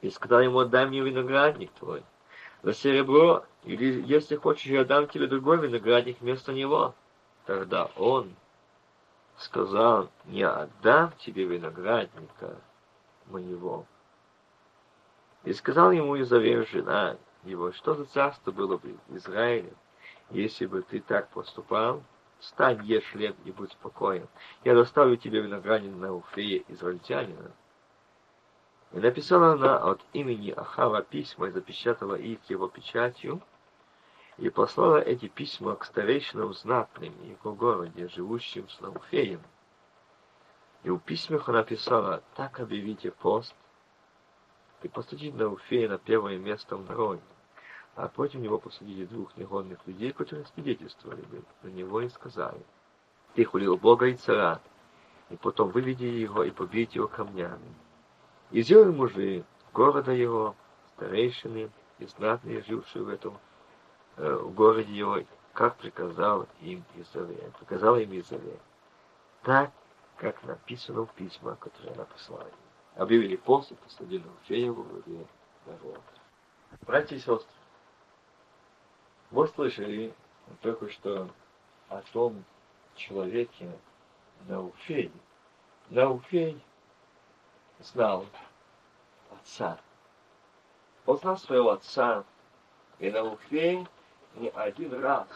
[0.00, 2.02] и сказал ему, отдай мне виноградник твой,
[2.62, 6.94] за серебро, или если хочешь, я дам тебе другой виноградник вместо него.
[7.46, 8.34] Тогда он
[9.38, 12.56] сказал, не отдам тебе виноградника
[13.26, 13.86] моего.
[15.44, 19.72] И сказал ему Изавер, жена его, что за царство было бы в Израиле,
[20.30, 22.02] если бы ты так поступал?
[22.38, 24.26] Встань, ешь хлеб и будь спокоен.
[24.64, 27.52] Я доставлю тебе виноградин на Уфея израильтянина.
[28.92, 33.42] И написала она от имени Ахава письма и запечатала их его печатью,
[34.38, 39.42] и послала эти письма к старейшинам знатным в его городе, живущим с Науфеем.
[40.82, 43.54] И в письмах она писала, так объявите пост,
[44.82, 47.22] и посадите Науфея на первое место в народе,
[47.96, 52.60] а против него посадите двух негодных людей, которые свидетельствовали бы на него и сказали,
[53.34, 54.60] ты хулил Бога и цара,
[55.28, 57.74] и потом выведи его и побейте его камнями.
[58.50, 60.56] И сделали мужи города его,
[60.96, 63.38] старейшины и знатные, жившие в этом
[64.16, 65.18] э, в городе его
[65.52, 67.52] как приказал им Изавель.
[67.58, 68.58] Приказал им Изавель.
[69.42, 69.70] Так,
[70.16, 72.50] как написано в письмах, которые она послала.
[72.96, 75.26] Объявили пост и посадили фею во главе
[75.66, 76.00] народа.
[76.82, 77.46] Братья и сестры,
[79.30, 80.14] вы слышали
[80.60, 81.28] только что
[81.88, 82.44] о том
[82.96, 83.70] человеке
[84.46, 85.12] Науфей.
[85.88, 86.60] Науфей
[87.78, 88.26] знал
[89.30, 89.78] отца.
[91.06, 92.24] Он знал своего отца,
[92.98, 93.86] и Науфей
[94.34, 95.28] не один раз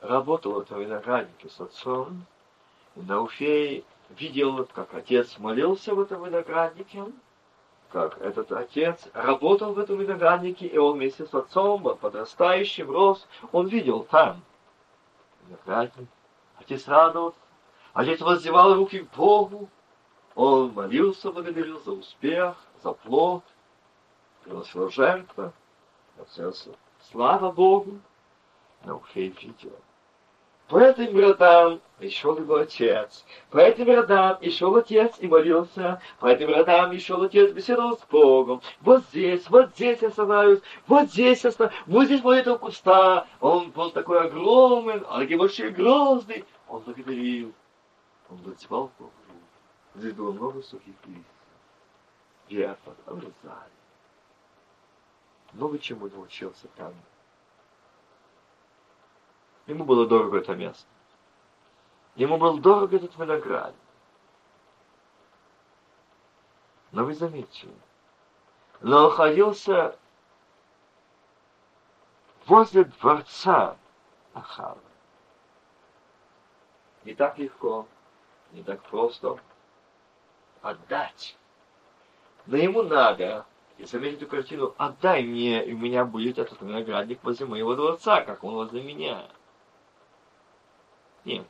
[0.00, 2.26] работал в этом винограднике с отцом.
[2.96, 7.04] И Науфей видел, как отец молился в этом винограднике,
[7.90, 13.68] как этот отец работал в этом винограднике, и он вместе с отцом, подрастающим, рос, он
[13.68, 14.42] видел там
[15.46, 16.08] виноградник.
[16.58, 17.38] Отец радовался,
[17.92, 19.68] отец воздевал руки к Богу,
[20.34, 23.44] он молился, благодарил за успех, за плод,
[24.42, 25.52] приносил жертвы,
[27.10, 28.00] слава Богу,
[28.84, 29.78] но Фей видел.
[30.68, 33.24] По этим городам и шел его отец.
[33.50, 36.00] По этим городам и шел отец и молился.
[36.20, 38.62] По этим городам и шел отец, беседовал с Богом.
[38.80, 43.26] Вот здесь, вот здесь я останавливаюсь, вот здесь я останавливаюсь, вот здесь мой этого куста.
[43.40, 46.44] Он был такой огромный, а такой большой грозный.
[46.68, 47.52] Он благодарил.
[48.30, 49.12] Он возвал Богу.
[49.96, 51.24] Здесь было много сухих листьев.
[52.48, 53.74] Вверх обрезали.
[55.52, 56.94] Много чему научился там.
[59.66, 60.86] Ему было дорого это место.
[62.16, 63.74] Ему был дорог этот виноград.
[66.92, 67.74] Но вы заметили,
[68.80, 69.98] но находился
[72.46, 73.76] возле дворца
[74.32, 74.78] Ахава.
[77.04, 77.88] Не так легко,
[78.52, 79.40] не так просто
[80.62, 81.36] отдать.
[82.46, 83.44] Но ему надо,
[83.76, 88.20] и заметить эту картину, отдай мне, и у меня будет этот виноградник возле моего дворца,
[88.20, 89.28] как он возле меня.
[91.24, 91.46] Нет.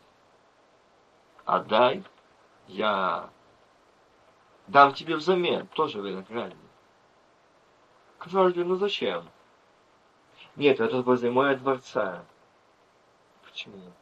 [1.44, 2.02] Отдай,
[2.68, 3.30] я
[4.66, 6.58] дам тебе взамен тоже виноградник.
[8.18, 9.28] Каждый, ну зачем?
[10.56, 12.24] Нет, это возле моего дворца.
[13.44, 13.92] Почему?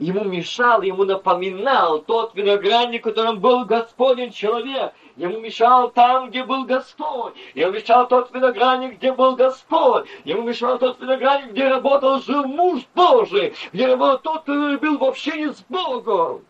[0.00, 4.94] Ему мешал, ему напоминал тот виноградник, которым был Господень человек.
[5.16, 7.34] Ему мешал там, где был Господь.
[7.52, 10.08] Ему мешал тот виноградник, где был Господь.
[10.24, 13.52] Ему мешал тот виноградник, где работал, жил муж Божий.
[13.74, 16.46] Где работал тот, который был в общении с Богом.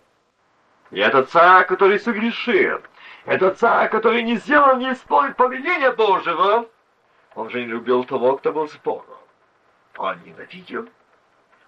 [0.93, 2.79] И это царь, который согрешил.
[3.27, 6.69] Это царь, который не сделал, не исполнил повеления Божьего.
[7.35, 9.19] Он же не любил того, кто был с Богом.
[9.97, 10.87] Он ненавидел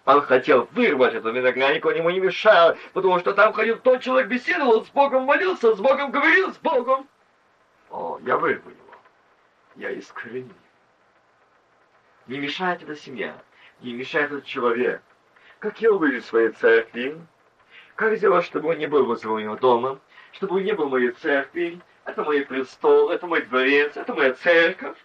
[0.04, 4.28] он хотел вырвать эту виноградник, он ему не мешал, потому что там ходил тот человек,
[4.28, 7.08] беседовал с Богом, молился с Богом, говорил с Богом.
[7.90, 8.96] О, я вырву его.
[9.76, 10.54] Я искореню.
[12.26, 13.34] Не мешает эта семья,
[13.80, 15.02] не мешает этот человек.
[15.58, 17.20] Как я увижу своей церкви?
[17.94, 20.00] Как сделать, чтобы он не был возле моего дома,
[20.32, 21.80] чтобы он не был моей церкви?
[22.04, 24.96] Это мой престол, это мой дворец, это моя церковь.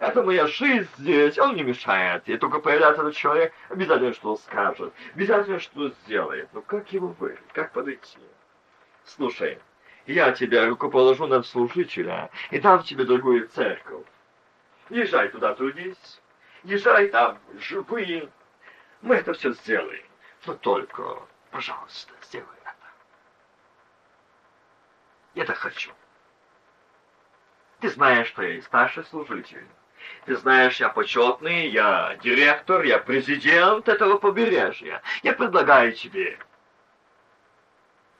[0.00, 2.28] Это моя жизнь здесь, он не мешает.
[2.28, 6.48] И только появляется этот человек, обязательно что скажет, обязательно что сделает.
[6.52, 8.18] Но как его вырыть, как подойти?
[9.04, 9.58] Слушай,
[10.06, 14.06] я тебя рукоположу на служителя и дам тебе другую церковь.
[14.88, 16.20] Езжай туда, трудись.
[16.64, 18.28] Езжай там, живи.
[19.02, 20.04] Мы это все сделаем.
[20.46, 22.74] Но только, пожалуйста, сделай это.
[25.34, 25.90] Я так хочу.
[27.80, 29.66] Ты знаешь, что я и старший служитель.
[30.24, 35.00] Ты знаешь, я почетный, я директор, я президент этого побережья.
[35.22, 36.38] Я предлагаю тебе.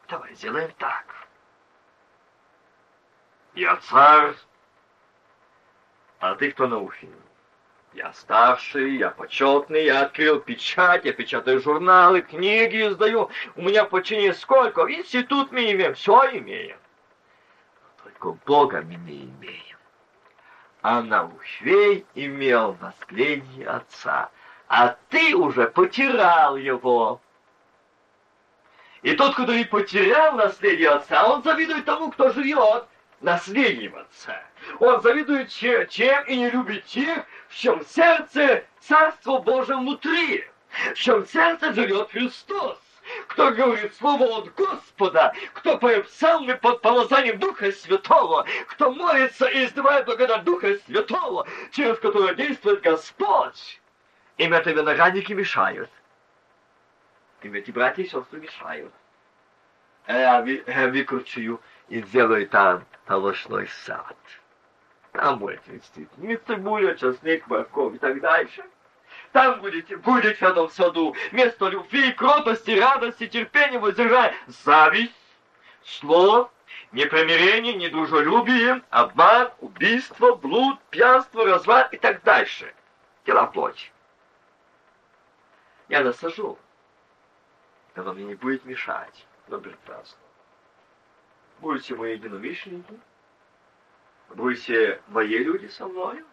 [0.09, 1.05] Давай сделаем так.
[3.55, 4.35] Я царь,
[6.21, 7.09] а ты кто на ухе?
[7.95, 13.31] Я старший, я почетный, я открыл печать, я печатаю журналы, книги издаю.
[13.57, 14.83] У меня в сколько?
[14.83, 16.79] Институт мы имеем, все имеем
[18.09, 19.77] только Бога мы не имеем.
[20.83, 24.31] А Наушвей имел наследие отца,
[24.69, 27.21] а ты уже потерял его.
[29.03, 32.87] И тот, который потерял наследие отца, он завидует тому, кто живет
[33.21, 34.41] наследием отца.
[34.81, 40.45] Он завидует чем и не любит тех, в чем сердце Царство Божие внутри,
[40.93, 42.79] в чем сердце живет Христос
[43.27, 49.65] кто говорит слово от Господа, кто поет псалмы под помазанием Духа Святого, кто молится и
[49.65, 53.81] издевает благодаря Духа Святого, через которое действует Господь.
[54.37, 55.91] Им это виноградники мешают.
[57.43, 58.93] Им эти братья и сестры мешают.
[60.07, 64.17] Я, я выкручу и сделаю там овощной сад.
[65.13, 68.65] Там будет растить не цибуля, чеснок, морковь и так дальше.
[69.33, 75.13] Там будете, будет в этом саду место любви, кротости, радости, терпения, воздержания, зависть,
[75.85, 76.51] слово,
[76.93, 82.75] непримирение, недружелюбие, обман, убийство, блуд, пьянство, разврат и так дальше.
[83.27, 83.93] Дела плоти.
[85.89, 86.59] Я насажу,
[87.95, 90.19] но мне не будет мешать, но прекрасно.
[91.61, 92.99] Будете мои единомышленники,
[94.31, 96.25] будете мои люди со мною,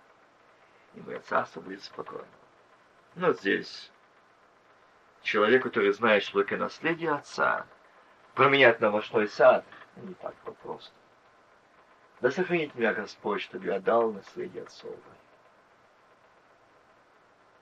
[0.93, 2.27] и мое царство будет спокойно.
[3.15, 3.91] Но здесь
[5.21, 7.65] человек, который знает, что только наследие отца,
[8.33, 10.93] променять на овощной сад, не так просто.
[12.19, 14.99] Да сохранит меня Господь, чтобы я дал наследие отцовое.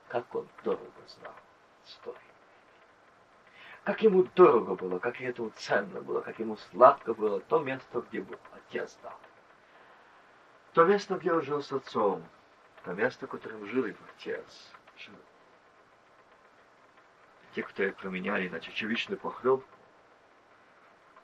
[0.08, 1.34] Как он дорого знал
[1.86, 2.20] историю.
[3.84, 8.22] Как ему дорого было, как ему ценно было, как ему сладко было то место, где
[8.22, 9.20] был отец дал.
[10.74, 12.24] То место, где он жил с отцом,
[12.84, 14.72] то место, в котором жил его отец.
[14.98, 15.14] Жил.
[17.56, 19.68] Те, которые променяли на чечевичную похлебку,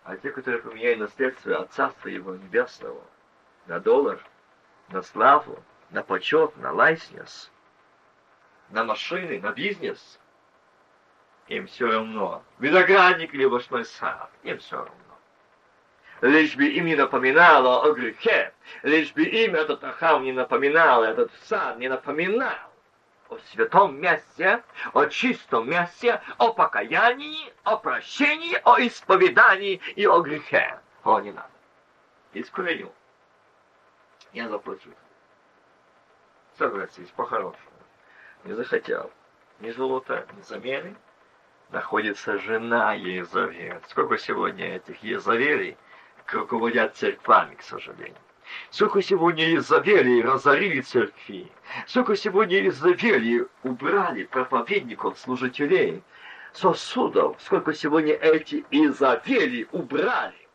[0.04, 3.02] а те, которые поменяли наследство от Царства Его Небесного
[3.66, 4.24] на доллар,
[4.90, 7.52] на славу, на почет, на лайснес,
[8.70, 10.20] на машины, на бизнес,
[11.48, 12.44] им все равно.
[12.60, 14.94] Виноградник или овощной сад, им все равно.
[16.22, 18.54] Лишь бы им не напоминало о грехе,
[18.84, 22.69] лишь бы им этот ахав не напоминал, этот сад не напоминал
[23.30, 24.64] о святом месте,
[24.94, 30.80] о чистом месте, о покаянии, о прощении, о исповедании и о грехе.
[31.04, 31.50] О, не надо.
[32.34, 32.92] Искореню.
[34.34, 34.90] Я заплачу.
[36.58, 37.58] Согласись, по-хорошему.
[38.44, 39.12] Не захотел.
[39.60, 40.96] Ни золота, ни замены.
[41.70, 43.80] Находится жена Езавель.
[43.90, 45.78] Сколько сегодня этих Езавелей
[46.32, 48.18] руководят церквами, к сожалению.
[48.72, 51.52] Сколько сегодня Изавели разорили церкви,
[51.88, 56.04] сколько сегодня Изавели убрали проповедников, служителей,
[56.54, 60.48] сосудов, сколько сегодня эти Изавели убрали.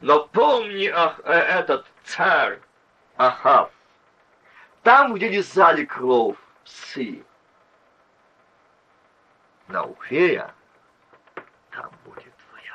[0.00, 2.60] Но помни ах, э, этот царь
[3.16, 3.70] Ахав,
[4.82, 7.24] там, где лизали кровь псы,
[9.68, 10.54] на Уфея,
[11.70, 12.74] там будет твоя.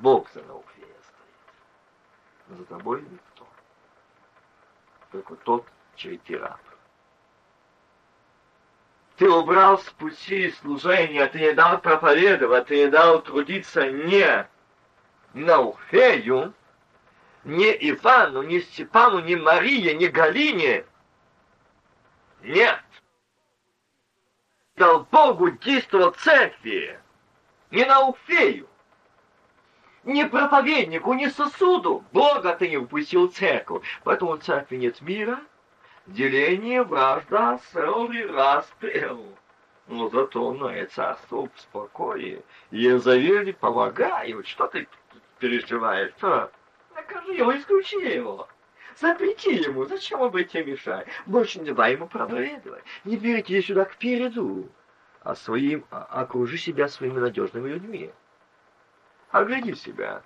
[0.00, 0.69] Бог за Науфея
[2.56, 3.46] за тобой никто.
[5.12, 6.60] Только тот, чей ты раб.
[9.16, 14.48] Ты убрал с пути служения, ты не дал проповедовать, ты не дал трудиться не
[15.34, 16.54] Науфею,
[17.44, 20.86] не Ивану, не Степану, не Марии, не Галине.
[22.42, 22.80] Нет.
[24.76, 26.98] Дал Богу действовать церкви,
[27.70, 28.69] не Науфею
[30.04, 32.04] ни проповеднику, ни сосуду.
[32.12, 33.82] Бога ты не упустил церковь.
[34.04, 35.40] Поэтому церкви нет мира,
[36.06, 39.24] деления, вражда, ссоры, расстрел.
[39.88, 42.42] Но зато на царство в спокое.
[42.70, 44.46] Езавели помогают.
[44.46, 44.86] Что ты
[45.38, 46.12] переживаешь?
[46.16, 46.50] Что?
[46.94, 48.48] Накажи его, исключи его.
[48.96, 51.06] Запрети ему, зачем он бы тебе мешать?
[51.26, 52.84] Больше не дай ему проповедовать.
[53.04, 54.68] Не берите сюда к переду,
[55.22, 58.10] а своим, а, окружи себя своими надежными людьми.
[59.30, 60.22] Огляди себя.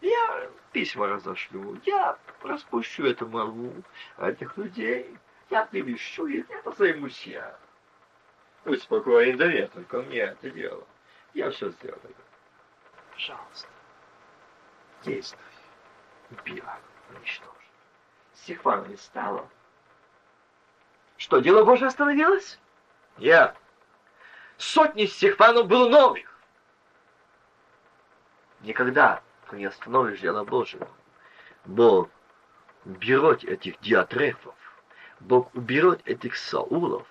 [0.00, 3.72] Я письма разошлю, я распущу эту молву
[4.18, 5.16] этих людей,
[5.50, 7.56] я привещу их, это займусь я.
[8.64, 10.84] Будь спокоен, доверь только мне это дело.
[11.32, 12.00] Я все сделаю.
[13.12, 13.68] Пожалуйста,
[15.04, 15.40] действуй.
[16.30, 16.78] Убила,
[17.10, 17.48] уничтожь.
[18.34, 19.48] Стихвана не стало.
[21.16, 22.58] Что, дело Божие остановилось?
[23.18, 23.54] Нет.
[24.58, 26.33] Сотни стихванов было новых.
[28.64, 30.88] Никогда ты не остановишь дело Божьего.
[31.66, 32.08] Бог
[32.86, 34.54] берет этих диатрефов,
[35.20, 37.06] Бог уберет этих Саулов,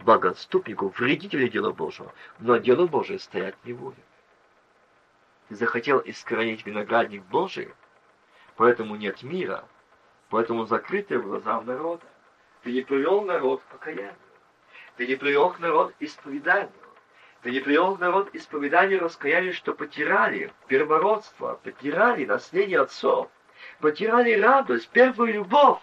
[0.00, 4.04] богоотступников, вредителей дела Божьего, но дело Божие стоять не будет.
[5.48, 7.72] Ты захотел искоренить виноградник Божий,
[8.56, 9.64] поэтому нет мира,
[10.28, 12.04] поэтому закрытые глаза народа.
[12.62, 14.14] Ты не привел народ к покаянию,
[14.98, 16.70] ты не привел народ к исповеданию,
[17.42, 23.28] ты не привел народ исповедания и раскаяния, что потеряли первородство, потеряли наследие отцов,
[23.80, 25.80] потеряли радость, первую любовь,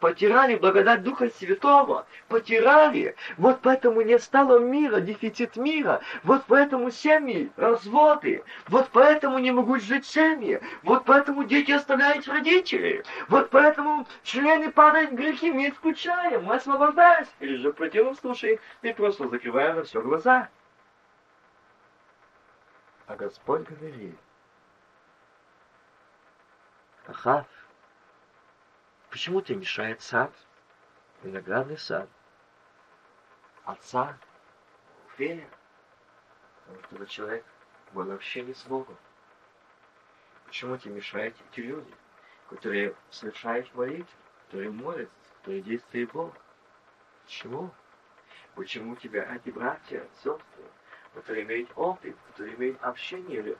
[0.00, 3.14] потеряли благодать Духа Святого, потеряли.
[3.36, 6.00] Вот поэтому не стало мира, дефицит мира.
[6.22, 8.42] Вот поэтому семьи, разводы.
[8.68, 10.60] Вот поэтому не могут жить семьи.
[10.82, 13.02] Вот поэтому дети оставляют родителей.
[13.28, 17.32] Вот поэтому члены падают в грехи, мы исключаем, мы освобождаемся.
[17.40, 20.48] Или же в противном случае мы просто закрываем на все глаза.
[23.06, 24.18] А Господь говорит,
[27.06, 27.46] Ахав,
[29.10, 30.32] почему тебе мешает сад,
[31.22, 32.08] виноградный сад?
[33.66, 34.16] отца,
[35.18, 35.48] вере,
[36.64, 37.44] потому что этот человек
[37.92, 38.96] был вообще не с Богом.
[40.46, 41.92] Почему тебе мешают эти люди,
[42.48, 46.34] которые совершают молитву, которые молятся, которые действуют Бог?
[47.24, 47.74] Почему?
[48.54, 50.64] Почему тебя эти братья, сестры,
[51.16, 53.56] которые имеют опыт, которые имеют общение,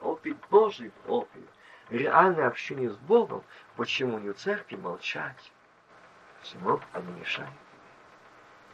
[0.00, 1.42] опыт Божий опыт,
[1.90, 3.42] реальное общение с Богом,
[3.76, 5.52] почему не в церкви молчать?
[6.40, 7.52] Почему они мешают?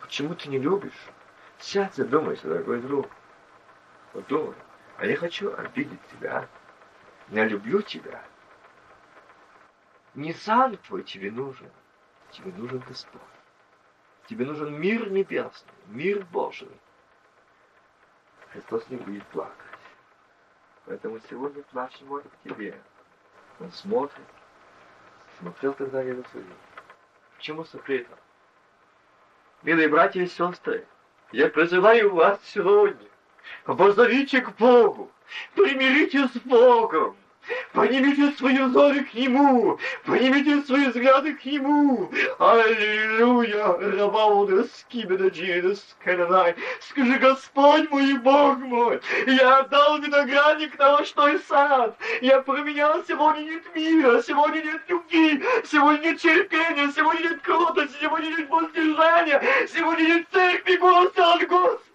[0.00, 1.08] Почему ты не любишь?
[1.58, 3.08] Сядь задумайся, дорогой друг.
[4.12, 4.54] Подумай,
[4.98, 6.46] а я хочу обидеть тебя.
[7.28, 8.22] Я люблю тебя.
[10.14, 11.70] Не сам твой тебе нужен.
[12.30, 13.22] Тебе нужен Господь.
[14.26, 16.68] Тебе нужен мир небесный, мир Божий.
[18.52, 19.54] Христос не будет плакать.
[20.86, 22.80] Поэтому сегодня плачь может тебе.
[23.60, 24.24] Он смотрит.
[25.38, 26.46] Смотрел тогда Иерусалим.
[27.36, 28.18] Почему сокрыто?
[29.62, 30.86] Милые братья и сестры,
[31.32, 33.08] я призываю вас сегодня,
[33.66, 35.10] воззовите к Богу,
[35.54, 37.16] примиритесь с Богом,
[37.72, 39.78] Поднимите свои взоры к Нему!
[40.04, 42.10] Поднимите свои взгляды к Нему!
[42.38, 43.66] Аллилуйя!
[43.98, 46.54] Рабауда скибеда джидас кананай!
[46.80, 49.00] Скажи, Господь мой и Бог мой!
[49.26, 51.96] Я отдал виноградник на овощной сад!
[52.20, 58.28] Я променял сегодня нет мира, сегодня нет любви, сегодня нет терпения, сегодня нет кротости, сегодня
[58.30, 59.42] нет воздержания,
[59.72, 61.87] сегодня нет церкви голоса от!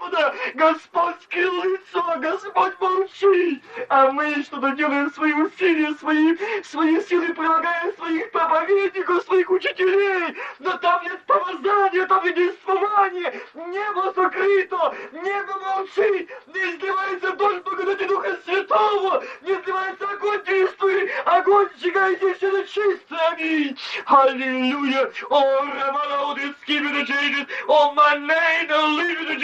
[0.56, 3.64] Господь скрыл лицо, Господь молчит!
[3.90, 10.78] А мы что-то делаем свои усилия, свои, свои силы прилагаем своих проповедников, своих учителей, но
[10.78, 18.38] там нет помазания, там нет действования, небо закрыто, небо молчит, не изливается дождь благодати Духа
[18.46, 23.78] Святого, не изливается огонь действует, огонь сжигает еще на чистый, аминь.
[24.06, 29.36] Аллилуйя, о, Раманаудис, Кибида о, Манейна, Ливида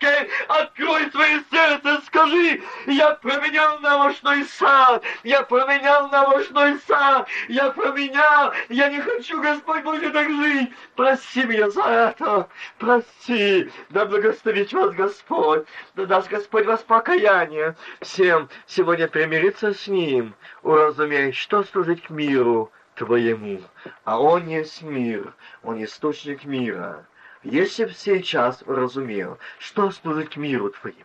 [0.00, 7.28] Джидис, открой свое сердце, скажи, я променял на овощной сад, я променял на овощной сад,
[7.48, 10.70] я променял, я не хочу, Господь, больше так жить.
[10.96, 17.76] Прости меня за это, прости, да благословить вас Господь, да даст Господь вас покаяние.
[18.00, 23.62] Всем сегодня примириться с Ним, уразуметь, что служить к миру Твоему.
[24.04, 27.06] А Он есть мир, Он источник мира.
[27.42, 31.00] Если бы сейчас уразумел, что служить к миру Твоему,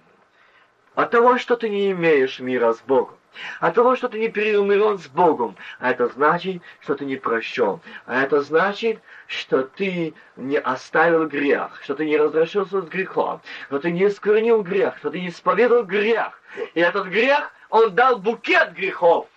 [0.93, 3.17] от того, что ты не имеешь мира с Богом,
[3.59, 7.79] от того, что ты не переумерен с Богом, а это значит, что ты не прощен.
[8.05, 13.79] А это значит, что ты не оставил грех, что ты не разрешился с грехом, что
[13.79, 16.39] ты не искоренил грех, что ты не исповедовал грех.
[16.73, 19.27] И этот грех, он дал букет грехов.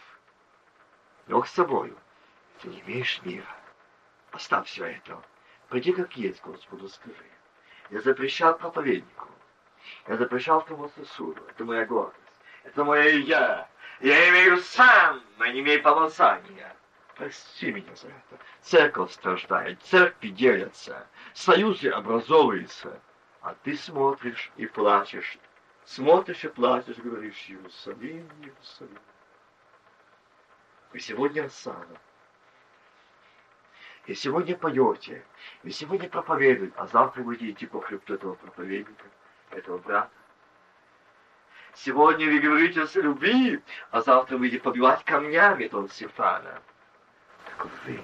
[1.28, 1.96] Но с собою
[2.62, 3.44] ты не имеешь мира.
[4.32, 5.18] Оставь все это.
[5.70, 7.24] Приди как есть, Господу, скажи.
[7.90, 9.28] Я запрещал проповеднику.
[10.08, 11.42] Я запрещал тому сосуду.
[11.48, 12.18] Это моя гордость.
[12.64, 13.68] Это мое я.
[14.00, 16.76] Я имею сам, но не имею помазания.
[17.14, 18.42] Прости меня за это.
[18.62, 23.00] Церковь страждает, церкви делятся, союзы образовываются.
[23.40, 25.38] А ты смотришь и плачешь.
[25.84, 28.98] Смотришь и плачешь, говоришь, Иерусалим, Иерусалим.
[30.94, 32.00] И сегодня осада.
[34.10, 35.24] И сегодня поете,
[35.62, 39.04] и сегодня проповедуют, а завтра вы идите по хребту этого проповедника,
[39.52, 40.10] этого брата.
[41.76, 46.60] Сегодня вы говорите о любви, а завтра вы идете побивать камнями этого Стефана.
[47.44, 48.00] Так вот вы,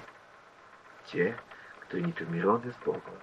[1.07, 1.37] те,
[1.81, 3.19] кто не примирены с Богом.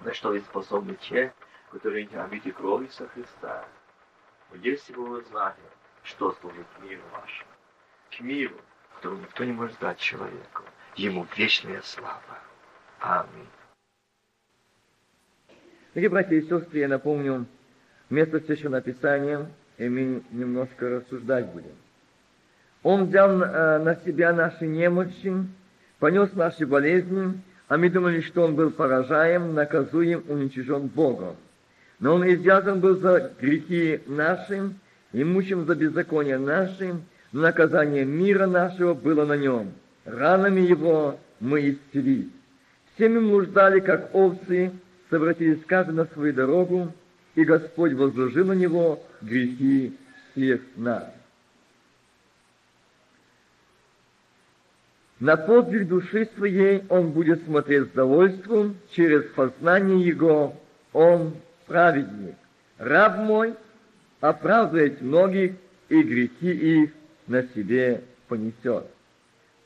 [0.00, 1.34] На что вы способны те,
[1.72, 3.66] которые не обиты крови со Христа.
[4.50, 5.60] Но если бы вы знали,
[6.04, 7.50] что служит миру вашему,
[8.10, 8.56] к миру,
[8.94, 10.62] которого никто не может дать человеку,
[10.96, 12.38] ему вечная слава.
[13.00, 13.48] Аминь.
[15.94, 17.46] Дорогие братья и сестры, я напомню,
[18.08, 19.46] место Священного Писания,
[19.78, 21.76] и мы немножко рассуждать будем.
[22.82, 25.32] Он взял э, на себя наши немощи,
[25.98, 31.36] понес наши болезни, а мы думали, что он был поражаем, наказуем, уничижен Богом.
[32.00, 34.72] Но он изъязан был за грехи наши,
[35.12, 36.96] и мучим за беззаконие наши,
[37.32, 39.72] наказание мира нашего было на нем.
[40.04, 42.30] Ранами его мы исцелились.
[42.94, 44.72] Все мы блуждали, как овцы,
[45.10, 46.92] совратились каждый на свою дорогу,
[47.34, 49.96] и Господь возложил на него грехи
[50.32, 51.04] всех нас.
[55.20, 60.60] На подвиг души своей он будет смотреть с довольством, через познание его
[60.92, 61.34] он
[61.66, 62.34] праведник.
[62.78, 63.54] Раб мой
[64.20, 65.54] оправдывает многих,
[65.88, 66.90] и грехи их
[67.28, 68.86] на себе понесет.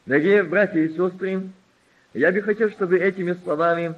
[0.07, 1.48] Дорогие братья и сестры,
[2.14, 3.96] я бы хотел, чтобы этими словами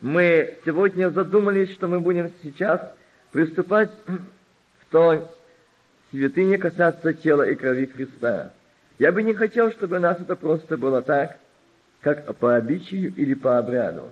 [0.00, 2.80] мы сегодня задумались, что мы будем сейчас
[3.32, 5.24] приступать в той
[6.12, 8.52] святыне касаться тела и крови Христа.
[9.00, 11.38] Я бы не хотел, чтобы у нас это просто было так,
[12.02, 14.10] как по обычаю или по обряду.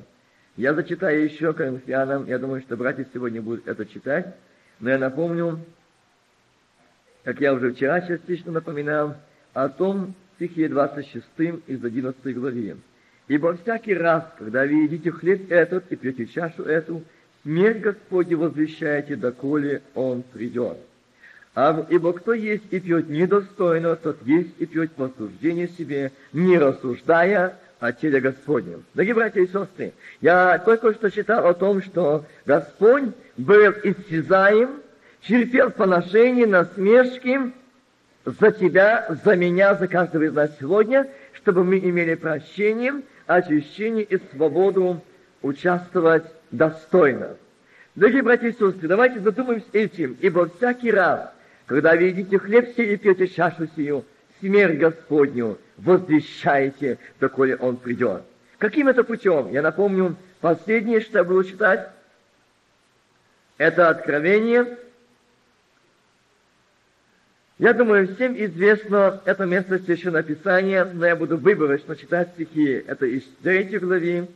[0.57, 4.35] Я зачитаю еще Коринфянам, я думаю, что братья сегодня будут это читать,
[4.81, 5.61] но я напомню,
[7.23, 9.15] как я уже вчера частично напоминал,
[9.55, 11.27] о том стихе 26
[11.67, 12.77] из 11 главе.
[13.29, 17.03] «Ибо всякий раз, когда вы едите хлеб этот и пьете чашу эту,
[17.43, 20.79] смерть Господня возвещаете, доколе Он придет.
[21.55, 26.59] А, ибо кто есть и пьет недостойно, тот есть и пьет в осуждение себе, не
[26.59, 28.85] рассуждая о теле Господнем.
[28.95, 34.83] Дорогие братья и сестры, я только что читал о том, что Господь был исчезаем,
[35.23, 37.53] терпел поношение, насмешки
[38.27, 44.19] за тебя, за меня, за каждого из нас сегодня, чтобы мы имели прощение, очищение и
[44.31, 45.01] свободу
[45.43, 47.37] участвовать достойно.
[47.95, 51.31] Дорогие братья и сестры, давайте задумаемся этим, ибо всякий раз,
[51.67, 54.05] когда видите хлеб сей и пьете чашу сию,
[54.41, 58.23] смерть Господню возвещаете, доколе Он придет.
[58.59, 59.53] Каким это путем?
[59.53, 61.89] Я напомню, последнее, что я буду читать,
[63.57, 64.79] это откровение.
[67.59, 72.85] Я думаю, всем известно это место Священного Писания, но я буду выборочно читать стихи.
[72.87, 74.29] Это из 3 главы,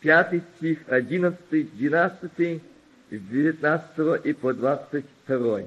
[0.00, 1.38] 5 стих, 11,
[1.76, 2.62] 12,
[3.10, 5.60] 19 и по 22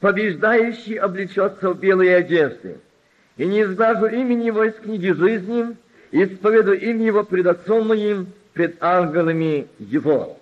[0.00, 2.78] побеждающий облечется в белые одежды.
[3.36, 5.76] И не изглажу имени его из книги жизни,
[6.10, 10.38] и исповедую имя его пред Отцом моим, пред ангелами его.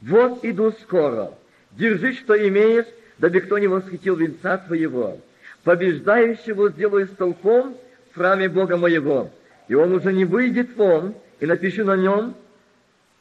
[0.00, 1.32] Вот иду скоро,
[1.72, 2.86] держи, что имеешь,
[3.18, 5.18] дабы кто не восхитил венца твоего.
[5.64, 7.76] Побеждающего сделаю столпом
[8.10, 9.30] в храме Бога моего,
[9.66, 12.34] и он уже не выйдет вон, и напишу на нем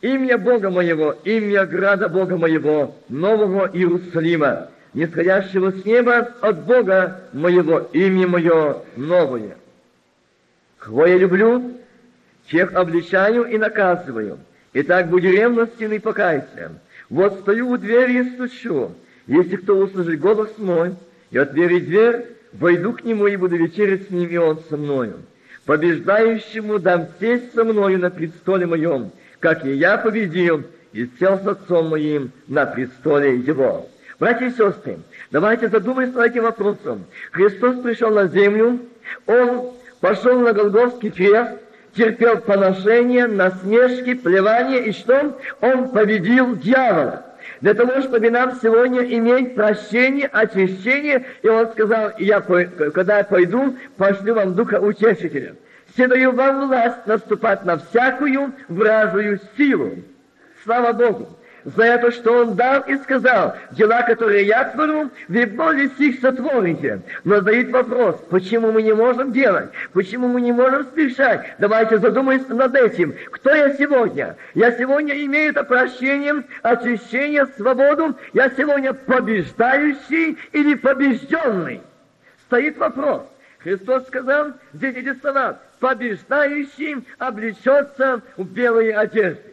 [0.01, 7.89] имя Бога моего, имя града Бога моего, нового Иерусалима, нисходящего с неба от Бога моего,
[7.93, 9.57] имя мое новое.
[10.77, 11.77] Кого я люблю,
[12.49, 14.39] тех обличаю и наказываю.
[14.73, 16.71] Итак, будь ревностен и покайся.
[17.09, 18.91] Вот стою у двери и стучу.
[19.27, 20.95] Если кто услышит голос мой,
[21.31, 25.15] и отверит дверь, войду к нему и буду вечерить с ним, и он со мною.
[25.65, 30.63] Побеждающему дам сесть со мною на престоле моем, как и я победил,
[30.93, 33.89] и сел с отцом моим на престоле его.
[34.17, 34.99] Братья и сестры,
[35.29, 37.05] давайте задумаемся над этим вопросом.
[37.31, 38.79] Христос пришел на землю,
[39.27, 41.59] Он пошел на Голгофский крест,
[41.93, 45.37] терпел поношение, насмешки, плевание, и что?
[45.59, 47.26] Он победил дьявола.
[47.61, 53.75] Для того, чтобы нам сегодня иметь прощение, очищение, и Он сказал, я, когда я пойду,
[53.97, 55.55] пошлю вам Духа Утешителя.
[55.93, 59.95] Все даю вам власть наступать на всякую вражую силу.
[60.63, 61.36] Слава Богу!
[61.75, 67.01] За это, что Он дал и сказал, дела, которые я творю, вы более сих сотворите.
[67.25, 71.55] Но стоит вопрос, почему мы не можем делать, почему мы не можем спешать.
[71.59, 73.13] Давайте задумаемся над этим.
[73.31, 74.37] Кто я сегодня?
[74.53, 78.15] Я сегодня имею это прощение, очищение, свободу.
[78.33, 81.81] Я сегодня побеждающий или побежденный?
[82.45, 83.23] Стоит вопрос.
[83.59, 89.46] Христос сказал, здесь эти слова, побеждающий облечется в белые одежды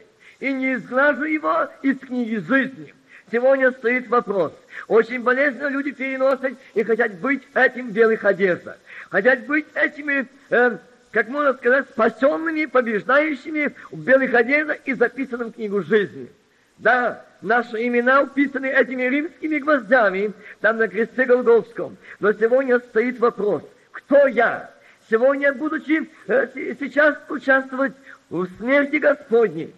[0.45, 2.95] и не изглажу его из книги жизни.
[3.33, 4.53] Сегодня стоит вопрос.
[4.89, 8.77] Очень болезненно люди переносят и хотят быть этим белых одеждах.
[9.09, 10.77] Хотят быть этими, э,
[11.13, 16.29] как можно сказать, спасенными, побеждающими в белых одеждах и записанным в книгу жизни.
[16.77, 21.97] Да, наши имена уписаны этими римскими гвоздями, там на кресте Голговском.
[22.21, 24.71] Но сегодня стоит вопрос, кто я?
[25.11, 27.95] Сегодня, будучи э, сейчас участвовать
[28.29, 29.75] в смерти Господней,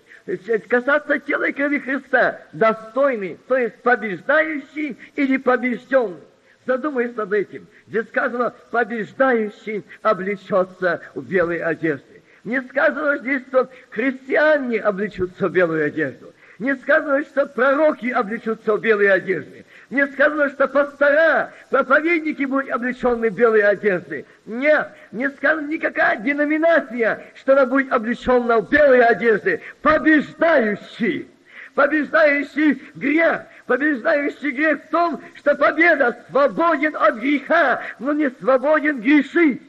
[0.69, 6.21] касаться тела и крови Христа, достойный, то есть побеждающий или побежденный.
[6.67, 7.67] Задумайся над этим.
[7.87, 12.23] Здесь сказано, побеждающий облечется в белые одежды.
[12.43, 16.33] Не сказано здесь, что христиане облечутся в белую одежду.
[16.59, 19.66] Не сказано, что пророки облечутся в белые одежды.
[19.89, 24.27] Не сказано, что пастора, проповедники будут облечены в белые одежды.
[24.45, 29.61] Нет, не сказано никакая деноминация, что она будет облечена в белые одежды.
[29.83, 31.29] Побеждающий,
[31.75, 39.63] побеждающий грех, побеждающий грех в том, что победа свободен от греха, но не свободен грешить.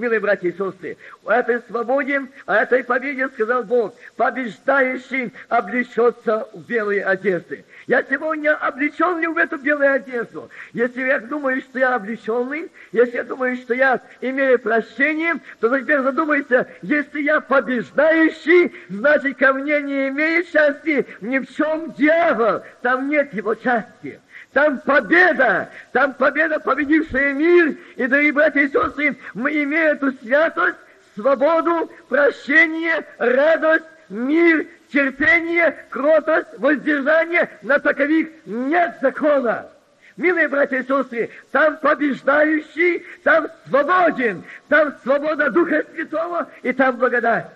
[0.00, 0.96] Милые братья и сестры,
[1.26, 7.66] о этой свободе, о этой победе сказал Бог, побеждающий облечется в белые одежды.
[7.86, 10.48] Я сегодня облечен ли в эту белую одежду?
[10.72, 16.00] Если я думаю, что я облеченный, если я думаю, что я имею прощение, то теперь
[16.00, 23.10] задумайся, если я побеждающий, значит, ко мне не имеет части ни в чем дьявол, там
[23.10, 24.18] нет его части.
[24.52, 27.76] Там победа, там победа, победившая мир.
[27.96, 30.76] И, дорогие братья и сестры, мы имеем эту святость,
[31.14, 39.70] свободу, прощение, радость, мир, терпение, кротость, воздержание, на таковых нет закона.
[40.16, 47.46] Милые братья и сестры, там побеждающий, там свободен, там свобода Духа Святого, и там благодать.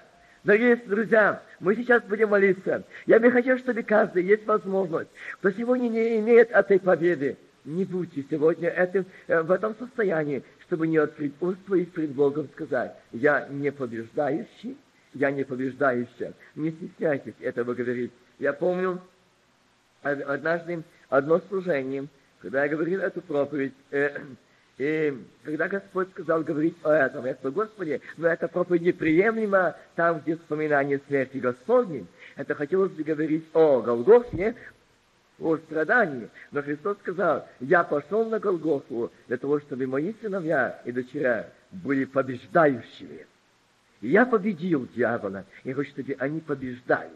[0.45, 2.84] Дорогие друзья, мы сейчас будем молиться.
[3.07, 8.26] Я бы хотел, чтобы каждый, есть возможность, кто сегодня не имеет этой победы, не будьте
[8.28, 13.49] сегодня этим, э, в этом состоянии, чтобы не открыть уст своих пред Богом сказать, я
[13.49, 14.76] не побеждающий,
[15.14, 16.34] я не побеждающая.
[16.57, 18.12] Не стесняйтесь этого говорить.
[18.38, 19.01] Я помню
[20.03, 22.07] однажды одно служение,
[22.42, 24.18] когда я говорил эту проповедь, э,
[24.77, 30.20] и когда Господь сказал говорить о этом, я сказал, Господи, но эта проповедь неприемлема там,
[30.20, 32.07] где вспоминание смерти Господней.
[32.35, 34.57] Это хотелось бы говорить о Голгофе,
[35.39, 36.29] о страдании.
[36.51, 42.05] Но Христос сказал, я пошел на Голгофу для того, чтобы мои сыновья и дочеря были
[42.05, 43.27] побеждающими.
[44.01, 45.45] И я победил дьявола.
[45.62, 47.11] Я хочу, чтобы они побеждали.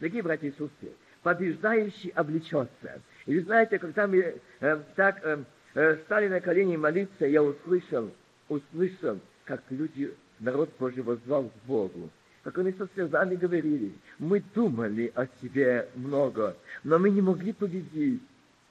[0.00, 0.92] Дорогие братья и сестры,
[1.22, 3.02] побеждающий облечется.
[3.26, 8.10] И вы знаете, когда мы э, так э, стали на колени молиться, я услышал,
[8.48, 12.10] услышал, как люди, народ Божий возвал к Богу.
[12.42, 18.22] Как они со слезами говорили, мы думали о себе много, но мы не могли победить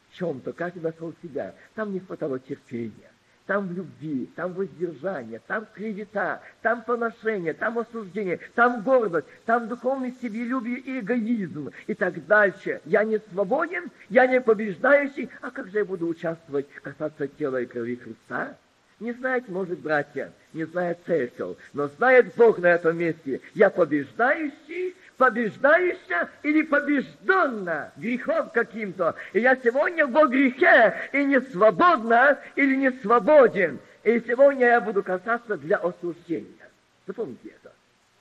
[0.10, 1.56] в чем-то, каждый нашел себя.
[1.74, 3.11] Там не хватало терпения
[3.46, 10.14] там в любви, там воздержание, там клевета, там поношение, там осуждение, там гордость, там духовное
[10.22, 12.82] себелюбие и эгоизм и так дальше.
[12.86, 17.66] Я не свободен, я не побеждающий, а как же я буду участвовать, касаться тела и
[17.66, 18.56] крови Христа?
[19.00, 23.42] Не знает, может, братья, не знает церковь, но знает Бог на этом месте.
[23.56, 29.13] Я побеждающий, побеждающая или побежденна грехом каким-то.
[29.34, 33.78] И я сегодня во грехе и не свободна или не свободен.
[34.03, 36.67] И сегодня я буду касаться для осуждения.
[37.05, 37.72] Запомните это.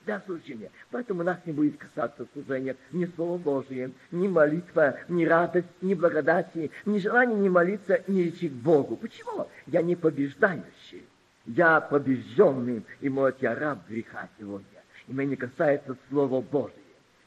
[0.05, 0.69] Для осуждения.
[0.91, 6.69] Поэтому нас не будет касаться служения ни Слово Божие, ни молитва, ни радость, ни благодати,
[6.85, 8.95] ни желание не молиться, ни идти к Богу.
[8.95, 9.47] Почему?
[9.65, 11.07] Я не побеждающий.
[11.47, 14.67] Я побежденный, и мой я раб греха сегодня.
[15.07, 16.80] И меня не касается Слова Божия.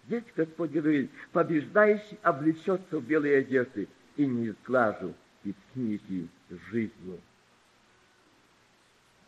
[0.06, 6.28] Здесь Господь говорит, побеждающий облечется в белые одежды и не изглажу из книги
[6.70, 7.20] жизни.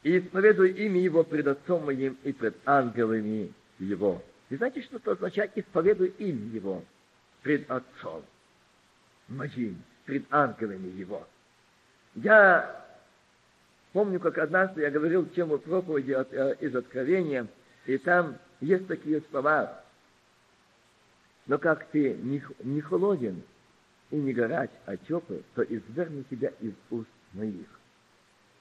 [0.02, 4.22] И исповедую имя Его пред Отцом моим и пред ангелами Его.
[4.50, 6.84] Вы знаете, что это означает исповедую имя Его
[7.42, 8.22] пред Отцом
[9.28, 11.26] моим, пред ангелами Его.
[12.14, 12.84] Я
[13.92, 17.46] помню, как однажды я говорил тему проповеди э, из Откровения,
[17.86, 19.82] и там есть такие слова,
[21.46, 23.42] но как ты не, не холоден
[24.10, 27.66] и не горяч, а теплый, то изверну тебя из уст моих.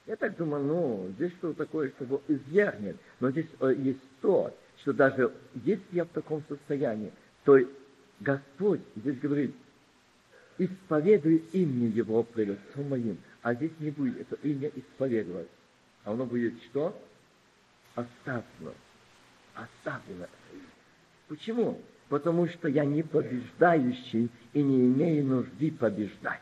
[0.05, 2.97] Я так думаю, ну, здесь что такое, что его извернет.
[3.19, 5.33] Но здесь э, есть то, что даже
[5.63, 7.11] если я в таком состоянии,
[7.43, 7.57] то
[8.19, 9.55] Господь здесь говорит,
[10.59, 13.17] исповедуй имя Его пред Отцом моим.
[13.41, 15.47] А здесь не будет это имя исповедовать.
[16.03, 16.99] А оно будет что?
[17.95, 18.73] Оставлено.
[19.55, 20.27] Оставлено.
[21.27, 21.81] Почему?
[22.09, 26.41] Потому что я не побеждающий и не имею нужды побеждать.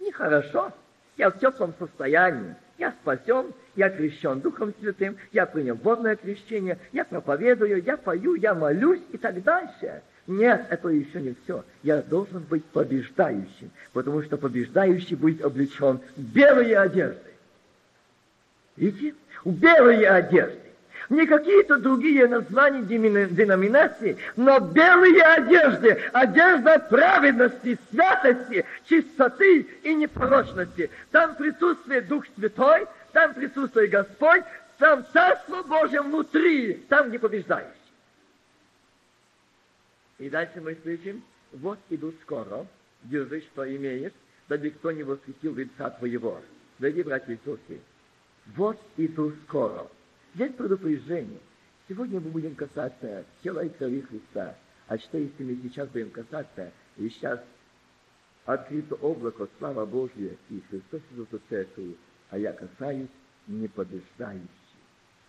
[0.00, 0.72] Нехорошо,
[1.16, 7.04] я в теплом состоянии, я спасен, я крещен Духом Святым, я принял водное крещение, я
[7.04, 10.02] проповедую, я пою, я молюсь и так дальше.
[10.28, 11.64] Нет, это еще не все.
[11.82, 17.16] Я должен быть побеждающим, потому что побеждающий будет облечен в белые.
[18.76, 19.14] Видите?
[19.44, 20.67] В белые одежды
[21.08, 30.90] не какие-то другие названия деноминации, но белые одежды, одежда праведности, святости, чистоты и непорочности.
[31.10, 34.42] Там присутствует Дух Святой, там присутствует Господь,
[34.78, 37.66] там Царство Божье внутри, там не побеждаешь.
[40.18, 42.66] И дальше мы слышим, вот иду скоро,
[43.04, 44.12] держи, что имеешь,
[44.48, 46.40] дабы кто не восхитил лица твоего.
[46.78, 47.80] Дорогие братья и сестры,
[48.56, 49.86] вот иду скоро.
[50.34, 51.40] Здесь предупреждение.
[51.88, 54.54] Сегодня мы будем касаться тела и крови Христа.
[54.86, 57.40] А что, если мы сейчас будем касаться, и сейчас
[58.44, 61.94] открыто облако, слава Божья, и Христос идет в церковь,
[62.30, 63.08] а я касаюсь
[63.46, 64.48] непобеждающий.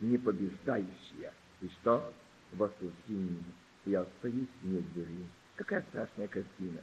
[0.01, 1.33] непобеждающая.
[1.61, 2.13] И что?
[2.53, 3.43] В осуждении.
[3.85, 5.25] Я остаюсь двери.
[5.55, 6.79] Какая страшная картина.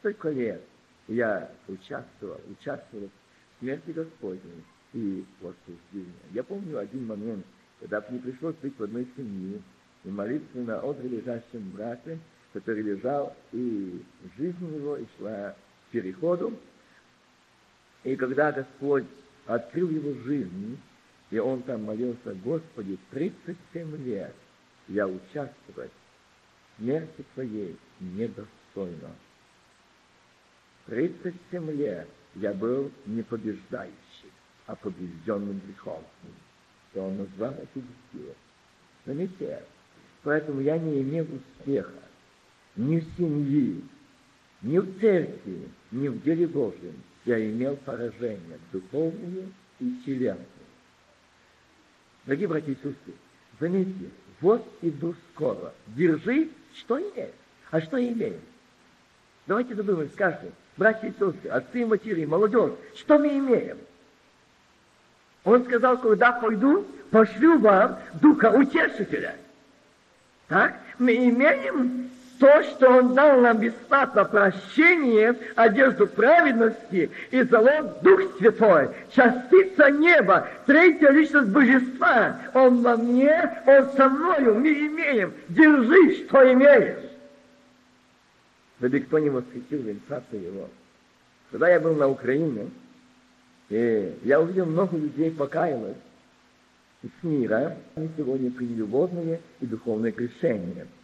[0.00, 0.62] Столько лет
[1.06, 6.12] я участвовал, участвовал в смерти Господней и в осуждении.
[6.32, 7.44] Я помню один момент,
[7.80, 9.60] когда мне пришлось быть в одной семье
[10.04, 12.18] и молиться на лежащем брате,
[12.52, 14.02] который лежал, и
[14.36, 16.58] жизнь его и шла к переходу.
[18.04, 19.04] И когда Господь
[19.46, 20.78] открыл его жизнь,
[21.30, 24.34] и он там молился, Господи, 37 лет
[24.88, 25.92] я участвовать
[26.76, 29.10] в смерти Твоей недостойно.
[30.86, 34.32] 37 лет я был не побеждающий,
[34.66, 36.02] а побежденным грехом.
[36.94, 38.34] И он назвал эти силы.
[39.04, 39.62] Заметьте,
[40.22, 41.92] поэтому я не имел успеха
[42.76, 43.82] ни в семье,
[44.62, 46.94] ни в церкви, ни в деле Божьем.
[47.24, 49.48] Я имел поражение духовное
[49.80, 50.46] и телесное.
[52.24, 53.14] Дорогие братья и сестры,
[53.60, 54.10] заметьте,
[54.40, 55.72] вот иду скоро.
[55.88, 57.34] Держи, что имеешь.
[57.70, 58.40] А что имеем?
[59.46, 63.78] Давайте задумаемся, скажем, братья и сестры, отцы и матери, молодежь, что мы имеем?
[65.48, 69.34] Он сказал, когда пойду, пошлю вам Духа Утешителя.
[70.48, 70.74] Так?
[70.98, 78.90] Мы имеем то, что Он дал нам бесплатно прощение, одежду праведности и залог Дух Святой,
[79.14, 82.36] частица неба, третья личность Божества.
[82.52, 85.32] Он во мне, Он со мною, мы имеем.
[85.48, 87.04] Держи, что имеешь.
[88.78, 90.68] Чтобы кто не восхитил венца его.
[91.50, 92.68] Когда я был на Украине,
[93.68, 95.96] и я увидел много людей покаялось
[97.02, 97.76] с мира.
[97.94, 100.86] Они сегодня приняли водное и духовное крещение–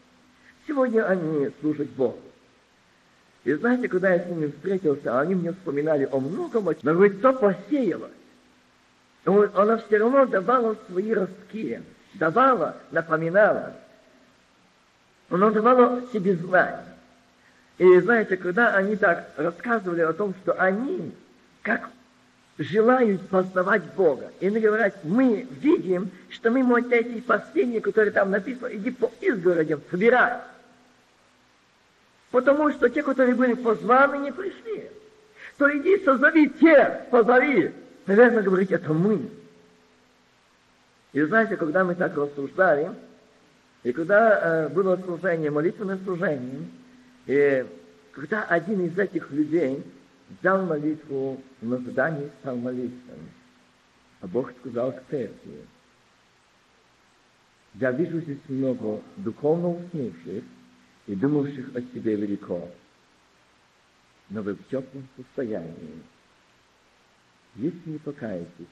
[0.67, 2.19] Сегодня они служат Богу.
[3.45, 7.33] И знаете, когда я с ними встретился, они мне вспоминали о многом, но говорит, то
[7.35, 8.11] посеялось.
[9.25, 11.83] Она все равно давала свои ростки,
[12.15, 13.75] давала, напоминала.
[15.29, 16.85] Она давала себе знать.
[17.77, 21.13] И знаете, когда они так рассказывали о том, что они,
[21.63, 21.91] как
[22.59, 24.31] желают познавать Бога.
[24.41, 29.11] И они говорят, мы видим, что мы можем эти последние, которые там написано, иди по
[29.21, 30.43] изгородям собирать.
[32.31, 34.91] Потому что те, которые были позваны, не пришли.
[35.57, 37.73] То иди созови тех, позови.
[38.07, 39.29] Наверное, говорить, это мы.
[41.13, 42.91] И знаете, когда мы так рассуждали,
[43.85, 46.67] и когда э, было служение, молитвенное служение,
[47.27, 47.65] и
[48.13, 49.85] когда один из этих людей
[50.29, 53.15] взял молитву на задание стал молиться,
[54.21, 55.65] а Бог сказал к церкви,
[57.75, 60.45] я вижу здесь много духовно уснувших,
[61.07, 62.69] и думавших о себе велико.
[64.31, 66.03] Но вы в теплом состоянии.
[67.57, 68.67] Если не покаетесь,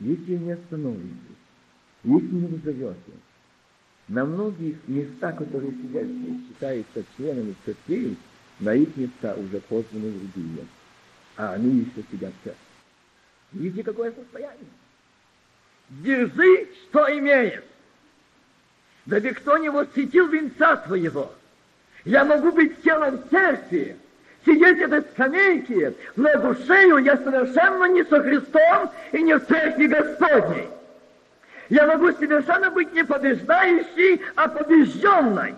[0.00, 1.38] если не остановитесь,
[2.02, 3.12] если не назовете,
[4.08, 8.16] на многих местах, которые сидят здесь, считаются членами церквей,
[8.60, 10.66] на их места уже позваны другие,
[11.36, 12.60] а они еще сидят в церкви.
[13.52, 14.66] Видите, какое состояние?
[15.90, 17.62] Держи, что имеешь.
[19.06, 21.32] Да ведь кто не восхитил венца своего?
[22.04, 23.96] Я могу быть телом церкви,
[24.44, 29.86] сидеть в этой скамейке, но душею я совершенно не со Христом и не в церкви
[29.86, 30.68] Господней.
[31.70, 35.54] Я могу совершенно быть не побеждающей, а побежденной.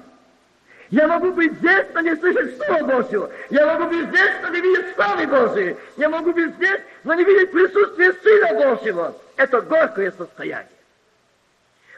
[0.91, 3.31] Я могу быть здесь, но не слышать Слова Божьего.
[3.51, 5.77] Я могу быть здесь, но не видеть славы Божьей.
[5.97, 9.15] Я могу быть здесь, но не видеть присутствие Сына Божьего.
[9.37, 10.69] Это горькое состояние.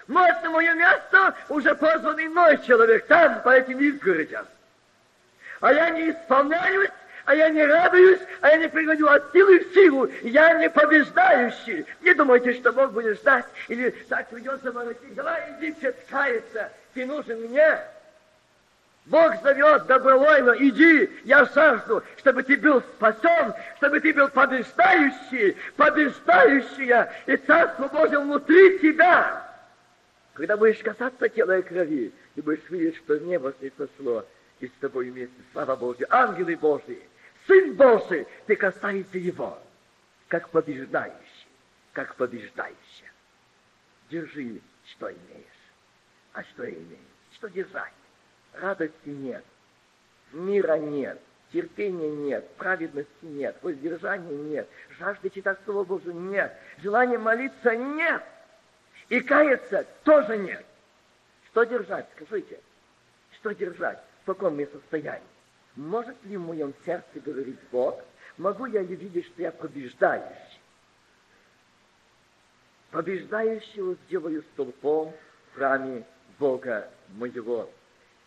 [0.07, 4.47] Может, на мое место уже позван иной человек там, по этим изгородям.
[5.61, 6.91] А я не исполняюсь,
[7.26, 11.84] а я не радуюсь, а я не приходю от силы в силу, я не побеждающий.
[12.01, 15.14] Не думайте, что Бог будет ждать, или так придется воротить.
[15.14, 15.95] Давай иди все
[16.95, 17.78] ты нужен мне.
[19.09, 27.11] Бог зовет добровольно, иди, я жажду, чтобы ты был спасен, чтобы ты был побеждающий, побеждающая,
[27.26, 29.48] и Царство Божье внутри тебя.
[30.34, 34.26] Когда будешь касаться тела и крови, ты будешь видеть, что небо сошло,
[34.61, 37.00] и с тобой вместе слава Божья, ангелы Божьи,
[37.46, 39.59] Сын Божий, ты касаешься Его,
[40.28, 41.48] как побеждающий,
[41.94, 42.76] как побеждающий.
[44.11, 45.46] Держи, что имеешь.
[46.34, 46.98] А что имеешь?
[47.32, 47.92] Что держать?
[48.61, 49.44] Радости нет,
[50.32, 51.20] мира нет,
[51.52, 58.22] терпения нет, праведности нет, воздержания нет, жажды читать Слово Божие нет, желания молиться нет–
[59.09, 60.64] и каяться тоже нет.
[61.46, 62.61] Что держать, скажите?
[63.32, 63.98] Что держать?
[64.22, 65.22] В каком я состоянии?
[65.76, 68.00] Может ли в моем сердце говорить Бог?
[68.36, 70.61] Могу я ли видеть, что я побеждающий?
[72.90, 75.12] побеждающего сделаю столпом
[75.52, 76.04] в храме
[76.38, 77.68] Бога моего.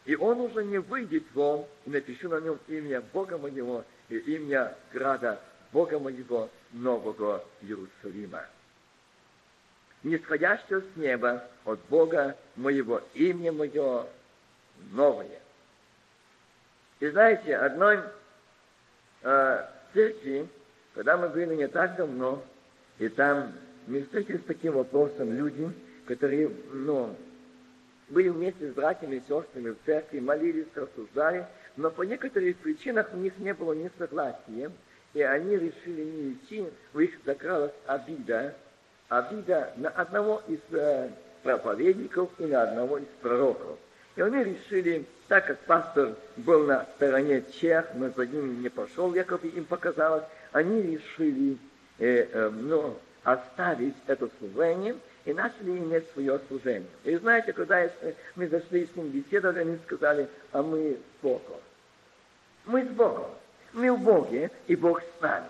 [0.05, 4.75] И он уже не выйдет вон, и напишу на нем имя Бога моего и имя
[4.91, 5.39] града
[5.71, 8.45] Бога моего, нового Иерусалима.
[10.03, 14.07] Нисходящего с неба от Бога моего, имя мое
[14.91, 15.39] новое.
[16.99, 17.99] И знаете, одной
[19.21, 20.47] э, церкви,
[20.95, 22.43] когда мы были не так давно,
[22.97, 23.53] и там
[23.87, 25.71] мы встретились с таким вопросом люди,
[26.05, 27.15] которые, ну,
[28.11, 31.47] были вместе с братьями и сестрами в церкви, молились, рассуждали,
[31.77, 34.71] но по некоторых причинах у них не было несогласия,
[35.13, 38.53] и они решили не идти, в их закралась обида,
[39.09, 41.09] обида на одного из э,
[41.43, 43.77] проповедников и на одного из пророков.
[44.15, 49.13] И они решили, так как пастор был на стороне чех, но за ним не пошел,
[49.13, 51.57] якобы им показалось, они решили
[51.97, 54.95] э, э, ну, оставить это служение
[55.25, 56.89] и начали иметь свое служение.
[57.03, 57.89] И знаете, когда
[58.35, 61.59] мы зашли с ним беседовали, они сказали, а мы с Богом.
[62.65, 63.29] Мы с Богом.
[63.73, 65.47] Мы в Боге, и Бог с нами.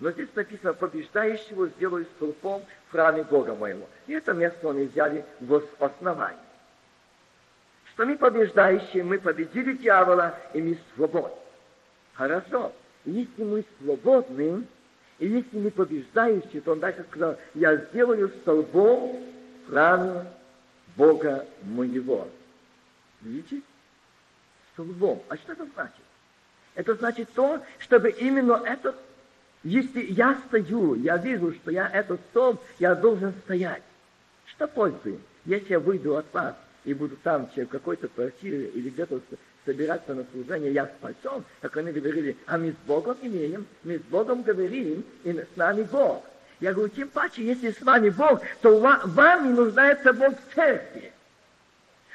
[0.00, 3.86] Но здесь написано, побеждающего сделаю столпом в храме Бога моего.
[4.06, 6.38] И это место они взяли в основании.
[7.92, 11.36] Что мы побеждающие, мы победили дьявола, и мы свободны.
[12.14, 12.72] Хорошо.
[13.04, 14.64] Если мы свободны,
[15.22, 19.22] и если мы побеждающие, то он дальше сказал, я сделаю столбом
[19.64, 20.26] в храме
[20.96, 22.26] Бога моего.
[23.20, 23.62] Видите?
[24.72, 25.22] Столбом.
[25.28, 26.02] А что это значит?
[26.74, 28.96] Это значит то, чтобы именно этот,
[29.62, 33.84] если я стою, я вижу, что я этот столб, я должен стоять.
[34.46, 39.20] Что пользы, если я выйду от вас и буду там, в какой-то квартире или где-то
[39.64, 44.02] собираться на служение, я спасен, как они говорили, а мы с Богом имеем, мы с
[44.02, 46.24] Богом говорим, и с нами Бог.
[46.60, 51.12] Я говорю, тем паче, если с вами Бог, то вам не нуждается Бог в церкви.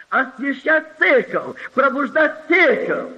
[0.09, 3.11] Освящать церковь, пробуждать церковь.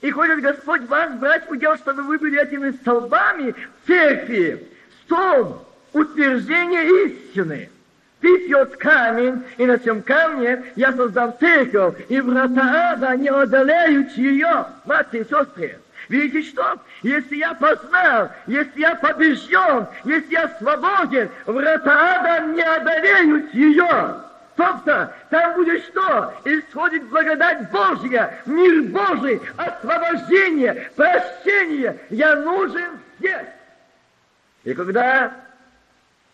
[0.00, 4.66] И хочет Господь вас брать в удел, чтобы вы были этими столбами в церкви.
[5.04, 7.70] Столб утверждения истины.
[8.20, 14.66] Пипьет камень, и на всем камне я создам церковь, и врата ада не одолеют ее.
[14.84, 16.78] Братья и сестры, видите что?
[17.02, 24.16] Если я познал, если я побежден, если я свободен, врата ада не одолеют ее.
[24.56, 26.34] Тобто, там будет что?
[26.44, 31.98] Исходит благодать Божья, мир Божий, освобождение, прощение.
[32.10, 33.46] Я нужен здесь.
[34.64, 35.32] И когда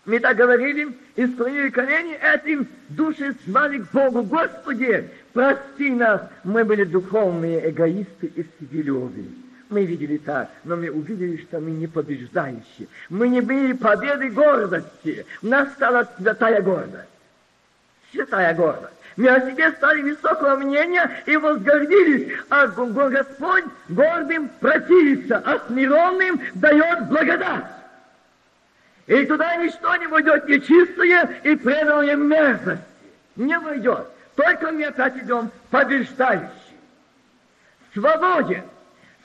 [0.05, 6.64] мы так говорили и склонили колени, этим души звали к Богу, Господи, прости нас, мы
[6.64, 9.27] были духовные эгоисты и себелюбие.
[9.71, 12.87] Мы видели так, но мы увидели, что мы не побеждающие.
[13.09, 15.27] Мы не были победы гордости.
[15.43, 17.09] У нас стала святая гордость.
[18.12, 18.93] Святая гордость.
[19.17, 27.09] Мы о себе стали высокого мнения и возгордились, а Господь гордым противится, а смиренным дает
[27.09, 27.64] благодать.
[29.07, 32.83] И туда ничто не войдет нечистое и преданное мерзости.
[33.37, 34.09] Не войдет.
[34.35, 36.51] Только мы опять идем побеждающий.
[37.95, 38.65] Свободен.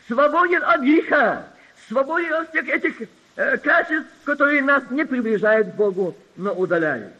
[0.08, 1.48] Свободен от греха.
[1.88, 7.14] Свободен от всех этих э, качеств, которые нас не приближают к Богу, но удаляют.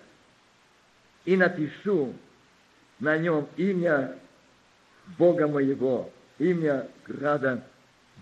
[1.26, 2.14] И напишу
[2.99, 4.14] на нем имя
[5.18, 7.64] Бога моего, имя града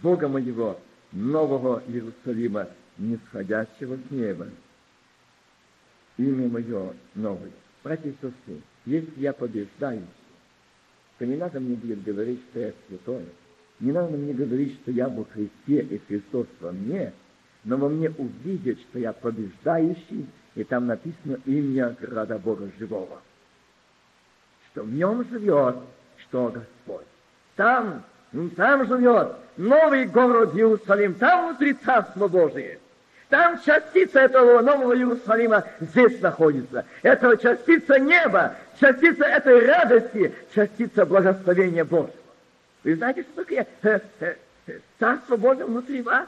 [0.02, 0.80] Бога моего,
[1.12, 2.68] Нового Иерусалима,
[3.00, 4.48] нисходящего с неба.
[6.18, 7.52] Имя мое новое.
[7.84, 10.04] Братья и сестры, если я побеждаю,
[11.18, 13.26] то не надо мне будет говорить, что я святой.
[13.80, 17.14] Не надо мне говорить, что я во Христе и Христос во мне,
[17.64, 23.22] но во мне увидеть, что я побеждающий, и там написано имя града Бога живого.
[24.72, 25.78] Что в нем живет,
[26.18, 27.06] что Господь.
[27.56, 28.04] Там,
[28.56, 32.80] там живет новый город Иерусалим, там внутри Царство Божие.
[33.30, 36.84] Там частица этого Нового Иерусалима здесь находится.
[37.04, 42.14] Это частица неба, частица этой радости, частица благословения Божьего.
[42.84, 44.36] Вы знаете, что такое э, э,
[44.66, 46.28] э, Царство Божье внутри вас?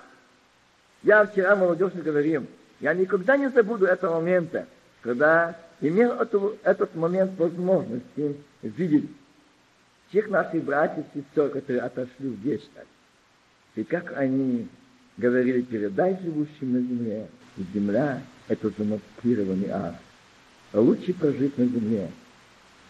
[1.01, 2.45] Я вчера молодежи говорил,
[2.79, 4.67] я никогда не забуду этого момента,
[5.01, 9.09] когда имел эту, этот момент возможности видеть
[10.09, 12.75] всех наших братьев и сестер, которые отошли в вечность.
[13.73, 14.67] И как они
[15.17, 17.27] говорили, передай живущим на земле.
[17.57, 19.95] И земля– это замаскированный ад.
[20.71, 22.09] А лучше прожить на земле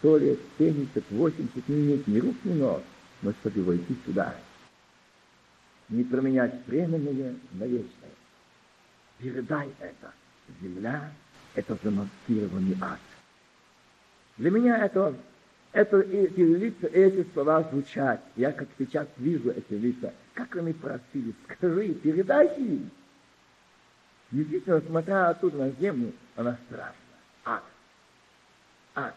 [0.02, 2.82] сто лет, 70, 80, не иметь ни рук, ни ног,
[3.22, 4.34] но чтобы войти сюда.
[5.88, 8.10] Не променять временное на вечное.
[9.18, 10.12] Передай это.
[10.60, 11.12] Земля
[11.54, 12.98] это замаскированный ад.
[14.38, 15.14] Для меня это,
[15.70, 18.20] это эти лица, эти слова звучат.
[18.34, 20.12] Я как сейчас вижу эти лица.
[20.34, 22.90] Как они просили, скажи, передайте им.
[24.30, 26.94] Действительно, смотря оттуда на землю, она страшна.
[27.44, 27.62] Ад.
[28.94, 29.14] Ад.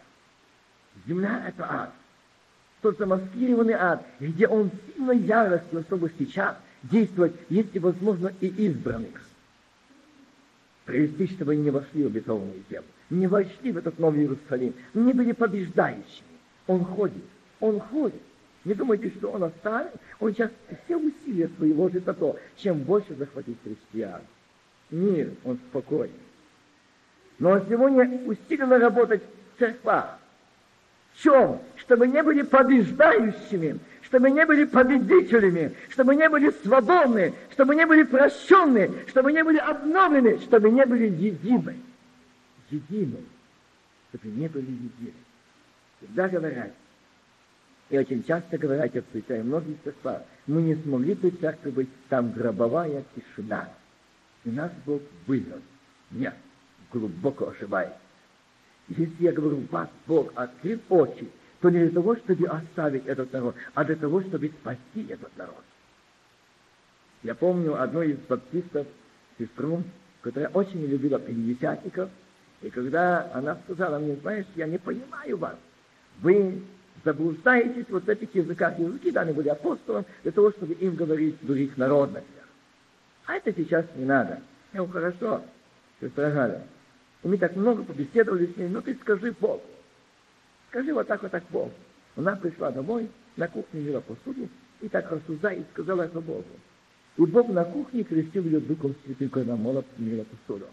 [1.07, 1.93] Земля— это ад.
[2.81, 9.21] Тот замаскированный ад, где он сильной яростью, чтобы сейчас действовать, если возможно, и избранных.
[10.83, 15.13] Привести, чтобы они не вошли в обетованную землю, не вошли в этот новый Иерусалим, не
[15.13, 16.27] были побеждающими.
[16.67, 17.23] Он ходит,
[17.59, 18.21] он ходит.
[18.65, 19.91] Не думайте, что он оставит.
[20.19, 20.51] Он сейчас
[20.83, 24.21] все усилия свои ложит на то, чем больше захватить христиан.
[24.89, 26.11] Мир, он спокоен.
[27.37, 30.17] Но сегодня усиленно работать в церквах.
[31.13, 31.61] В чем?
[31.77, 38.03] Чтобы не были побеждающими, чтобы не были победителями, чтобы не были свободны, чтобы не были
[38.03, 41.79] прощенны, чтобы не были обновлены, чтобы не были едины.
[42.71, 43.23] Едины.
[44.09, 45.13] Чтобы не были едины.
[45.99, 46.71] Всегда говорят,
[47.89, 53.69] и очень часто говорят отцы, и многие церква, мы не смогли быть, там гробовая тишина.
[54.43, 55.61] И нас Бог вывел.
[56.11, 56.35] Нет,
[56.91, 57.97] глубоко ошибается.
[58.87, 61.27] Если я говорю, вас Бог открыл очи,
[61.61, 65.63] то не для того, чтобы оставить этот народ, а для того, чтобы спасти этот народ.
[67.23, 68.85] Я помню одну из баптистов,
[69.39, 69.83] сестру,
[70.21, 72.09] которая очень любила пятидесятников,
[72.61, 75.55] и когда она сказала мне, знаешь, я не понимаю вас,
[76.21, 76.61] вы
[77.05, 78.77] заблуждаетесь вот в этих языках.
[78.77, 82.49] Языки даны были апостолам для того, чтобы им говорить в других народностях.
[83.27, 84.41] А это сейчас не надо.
[84.73, 85.41] Я говорю, хорошо,
[86.01, 86.63] сестра Галя,
[87.23, 89.63] и мы так много побеседовали с ней, ну ты скажи Богу.
[90.69, 91.71] Скажи вот так, вот так Богу.
[92.17, 94.49] Она пришла домой, на кухне мила посуду,
[94.81, 96.43] и так рассуждая, и сказала это Богу.
[97.17, 100.65] И Бог на кухне крестил ее Духом Святым, когда молот мила посуду.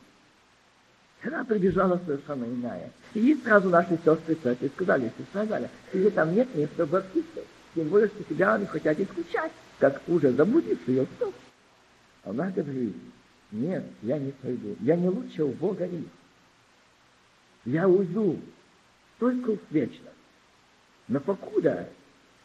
[1.25, 2.91] Она прибежала совершенно иная.
[3.15, 7.45] И сразу наши сестры церкви сказали, сестра Галя, тебе там нет места баптистов,
[7.75, 11.35] тем более, что тебя они хотят исключать, как уже забудешь ее вдруг.
[12.25, 12.95] Она говорит,
[13.53, 16.05] нет, я не пойду, я не лучше у Бога их
[17.65, 18.39] я уйду
[19.19, 20.09] только в вечность.
[21.09, 21.89] Но покуда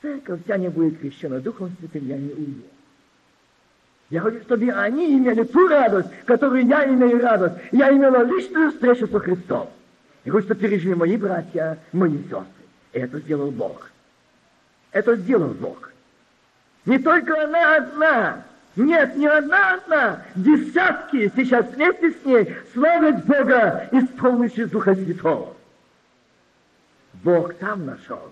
[0.02, 2.64] церковь вся не будет крещена Духом Святым, я не уйду.
[4.10, 7.56] Я хочу, чтобы они имели ту радость, которую я имею радость.
[7.72, 9.70] Я имела личную встречу со Христом.
[10.24, 12.46] Я хочу, чтобы пережили мои братья, мои сестры.
[12.94, 13.92] И это сделал Бог.
[14.92, 15.92] Это сделал Бог.
[16.86, 18.44] Не только она одна,
[18.78, 25.54] нет, не одна одна, десятки сейчас вместе с ней славят Бога, исполнившись Духа Святого.
[27.24, 28.32] Бог там нашел.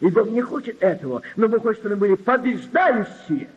[0.00, 3.48] И Бог не хочет этого, но Бог хочет, чтобы мы были побеждающие.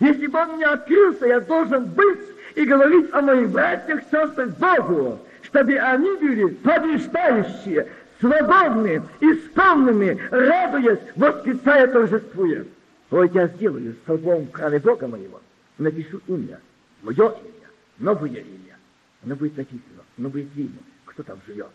[0.00, 2.20] Если Бог мне открылся, я должен быть
[2.54, 7.88] и говорить о моих братьях, сестрах Богу, чтобы они были побеждающие,
[8.20, 12.64] свободные, исполненные, радуясь, восклицая, торжествуя.
[13.10, 15.40] Вот я сделаю столбом в храме Бога моего
[15.78, 16.60] напишу имя,
[17.02, 17.68] мое имя,
[17.98, 18.76] новое имя.
[19.24, 21.70] Оно будет написано, оно будет видно, кто там живет.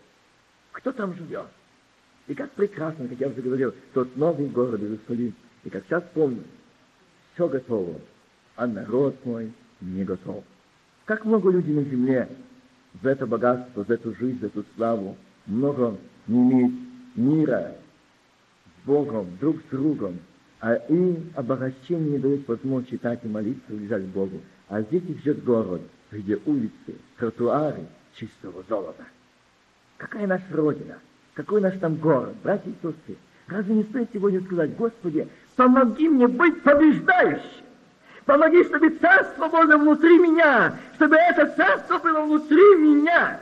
[0.72, 1.48] Кто там живет.
[2.28, 5.34] И как прекрасно, как я уже говорил, тот новый город Иерусалим.
[5.64, 6.44] И как сейчас помню,
[7.34, 8.00] все готово,
[8.56, 9.52] а народ мой
[9.82, 10.44] не готов.
[11.06, 12.30] Как много людей на земле
[13.02, 15.98] за это богатство, за эту жизнь, за эту славу, много
[16.28, 16.74] не имеют
[17.16, 17.76] мира
[18.66, 20.20] с Богом, друг с другом,
[20.60, 24.40] а им обогащение не дает возможность читать и молиться, лежать Богу.
[24.70, 25.82] А здесь их ждет город,
[26.12, 27.86] где улицы, тротуары
[28.16, 29.04] чистого золота.
[29.98, 31.00] Какая наша Родина?
[31.34, 32.36] Какой наш там город?
[32.44, 33.16] Братья и сестры,
[33.48, 37.63] разве не стоит сегодня сказать, Господи, помоги мне быть побеждающим?
[38.26, 43.40] Помоги, чтобы царство было внутри меня, чтобы это царство было внутри меня.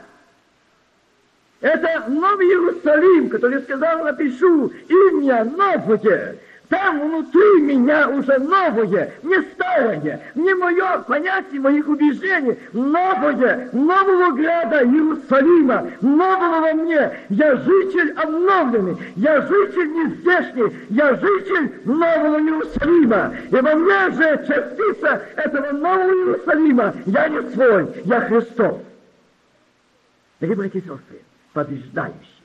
[1.60, 6.36] Это новый Иерусалим, который сказал, напишу имя новое,
[6.72, 14.82] там внутри меня уже новое, не старое, не мое понятие моих убеждений, новое, нового града
[14.82, 17.10] Иерусалима, нового во мне.
[17.28, 23.34] Я житель обновленный, я житель нездешний, я житель нового Иерусалима.
[23.50, 26.94] И во мне же частица этого нового Иерусалима.
[27.04, 28.80] Я не свой, я Христов.
[30.40, 31.20] Дорогие братья и сестры,
[31.52, 32.42] побеждающий,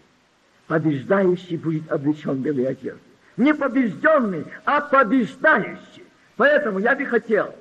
[0.68, 3.07] побеждающий будет облечен белой одеждой
[3.38, 6.04] не побежденный, а побеждающий.
[6.36, 7.56] Поэтому я бы хотел,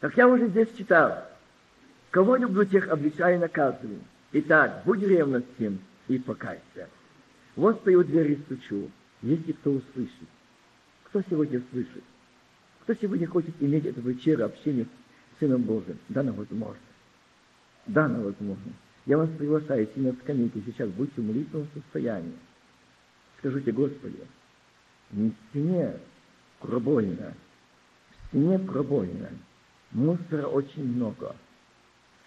[0.00, 1.24] как я уже здесь читал,
[2.10, 4.00] кого люблю, тех обличаю и наказываю.
[4.32, 5.78] Итак, будь ревностен
[6.08, 6.88] и покайся.
[7.56, 8.90] Вот стою у двери и стучу.
[9.22, 10.28] Если кто услышит.
[11.04, 12.04] Кто сегодня слышит?
[12.82, 15.98] Кто сегодня хочет иметь это вечеру общение с Сыном Божьим?
[16.08, 16.78] Дано возможно.
[17.86, 18.72] Дано возможно.
[19.06, 22.36] Я вас приглашаю идти на скамейке, сейчас будьте в молитвенном состоянии.
[23.38, 24.18] Скажите, Господи,
[25.10, 25.96] не в стене
[26.60, 27.34] пробоина,
[28.10, 29.30] в стене пробоина,
[29.92, 31.34] мусора очень много,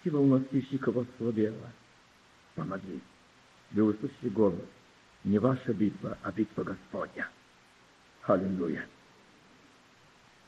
[0.03, 1.71] сила уносильщиков ослабела.
[2.55, 2.99] Помоги.
[3.71, 4.59] Вы услышите голос.
[5.23, 7.29] Не ваша битва, а битва Господня.
[8.23, 8.85] Аллилуйя.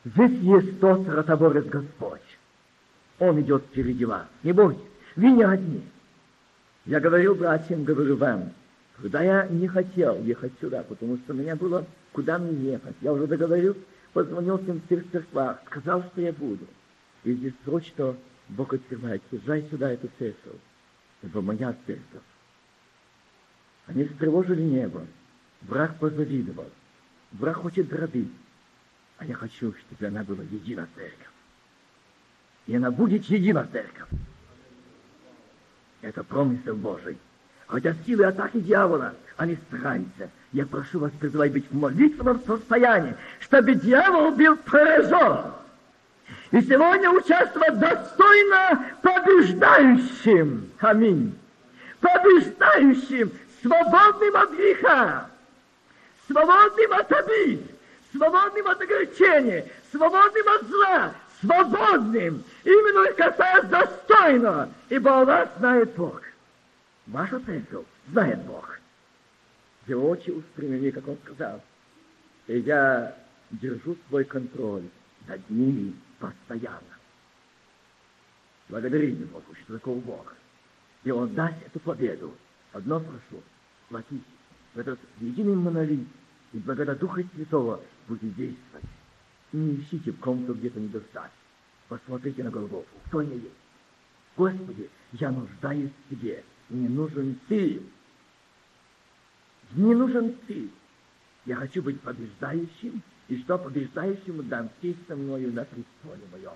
[0.04, 2.22] Здесь есть тот ротоборец Господь.
[3.20, 4.28] Он идет впереди вас.
[4.42, 4.82] Не бойтесь,
[5.16, 5.84] вы не одни.
[6.86, 8.52] Я говорил братьям, говорю вам,
[8.98, 12.96] когда я не хотел ехать сюда, потому что у меня было куда мне ехать.
[13.02, 13.76] Я уже договорил,
[14.14, 16.66] позвонил всем в церквах, сказал, что я буду.
[17.24, 18.16] И здесь срочно
[18.50, 20.60] Бог открывает, езжай сюда, эту церковь.
[21.22, 22.22] Это моя церковь.
[23.88, 25.06] Они встревожили небо.
[25.62, 26.70] Враг позавидовал.
[27.32, 28.32] Враг хочет дробить.
[29.18, 31.30] А я хочу, чтобы она была едина церковь.
[32.68, 34.10] И она будет едина церковь.
[36.02, 37.18] Это промысел Божий.
[37.68, 40.30] Хотя силы атаки дьявола, они стараются.
[40.54, 45.52] Я прошу вас призывать быть в молитвенном состоянии, чтобы дьявол был поражен.
[46.52, 50.70] И сегодня участвовать достойно побеждающим.
[50.80, 51.36] Аминь.
[52.00, 53.32] Побеждающим,
[53.64, 55.28] свободным от греха,
[56.28, 57.62] свободным от обид,
[58.12, 61.12] свободным от огорчения, свободным от зла,
[61.42, 66.22] свободным, именно касаясь достойно, ибо у вас знает Бог.
[67.08, 68.73] Ваша церковь знает Бог.
[69.88, 71.62] Его очи устремлены, как он сказал.
[72.48, 73.18] И я
[73.52, 74.84] держу свой контроль
[75.28, 76.98] над ними постоянно.
[78.70, 80.34] Благодарите Богу, что такого Бога.
[81.04, 82.34] И Он даст эту победу.
[82.72, 83.44] Одно прошу,
[83.86, 84.24] схватите
[84.74, 86.08] в этот единый монолит,
[86.54, 88.86] и благодаря Духа Святого будете действовать.
[89.52, 91.32] Не ищите в ком-то где-то недостаток.
[91.88, 92.88] Посмотрите на Голгофу.
[93.08, 93.54] Кто не есть?
[94.36, 96.44] Господи, я нуждаюсь в Тебе.
[96.70, 97.84] Мне нужен Ты.
[99.76, 100.70] Мне нужен Ты.
[101.46, 106.54] Я хочу быть побеждающим, и что побеждающему дам сесть со мною на престоле моем.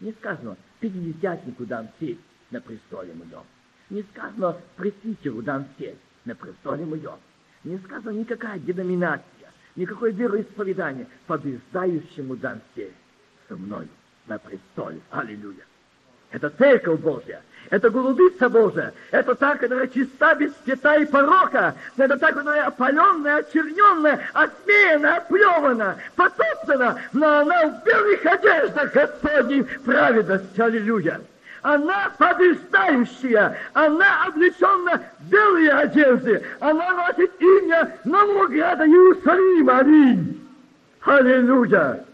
[0.00, 2.20] Не сказано, пятидесятнику дам сесть
[2.50, 3.42] на престоле моем.
[3.90, 7.18] Не сказано, пресвитеру дам сесть на престоле моем.
[7.64, 11.08] Не сказано никакая деноминация, никакое вероисповедание.
[11.26, 12.94] Побеждающему дам сесть
[13.48, 13.88] со мною
[14.26, 15.00] на престоле.
[15.10, 15.64] Аллилуйя.
[16.34, 17.40] Это церковь Божья.
[17.70, 18.92] Это голубица Божия.
[19.12, 21.76] Это та, которая чиста, без света и порока.
[21.96, 26.98] Это та, которая опаленная, очерненная, осмеяна, оплевана, потоптана.
[27.12, 30.60] Но она в белых одеждах Господней праведности.
[30.60, 31.20] Аллилуйя.
[31.62, 39.78] Она побеждающая, она облечена в белые одежды, она носит имя нового града Иерусалима.
[39.78, 40.46] Аминь.
[41.00, 42.04] Аллилуйя.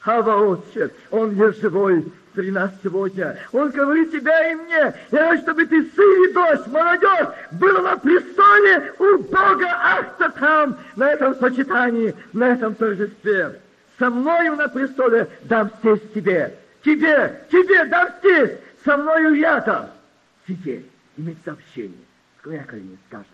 [0.00, 0.58] Хава
[1.10, 3.36] Он есть живой, при нас сегодня.
[3.52, 4.94] Он говорит тебя и мне.
[5.10, 10.78] Я хочу, чтобы ты, сын и дочь, молодежь, был на престоле у Бога Ахта там,
[10.96, 13.60] на этом сочетании, на этом торжестве.
[13.98, 16.56] Со мною на престоле дам сесть тебе.
[16.84, 18.54] Тебе, тебе дам сесть.
[18.84, 19.86] Со мною рядом.
[20.46, 22.04] Сидеть, иметь сообщение.
[22.38, 23.31] С кряками, скажем ему.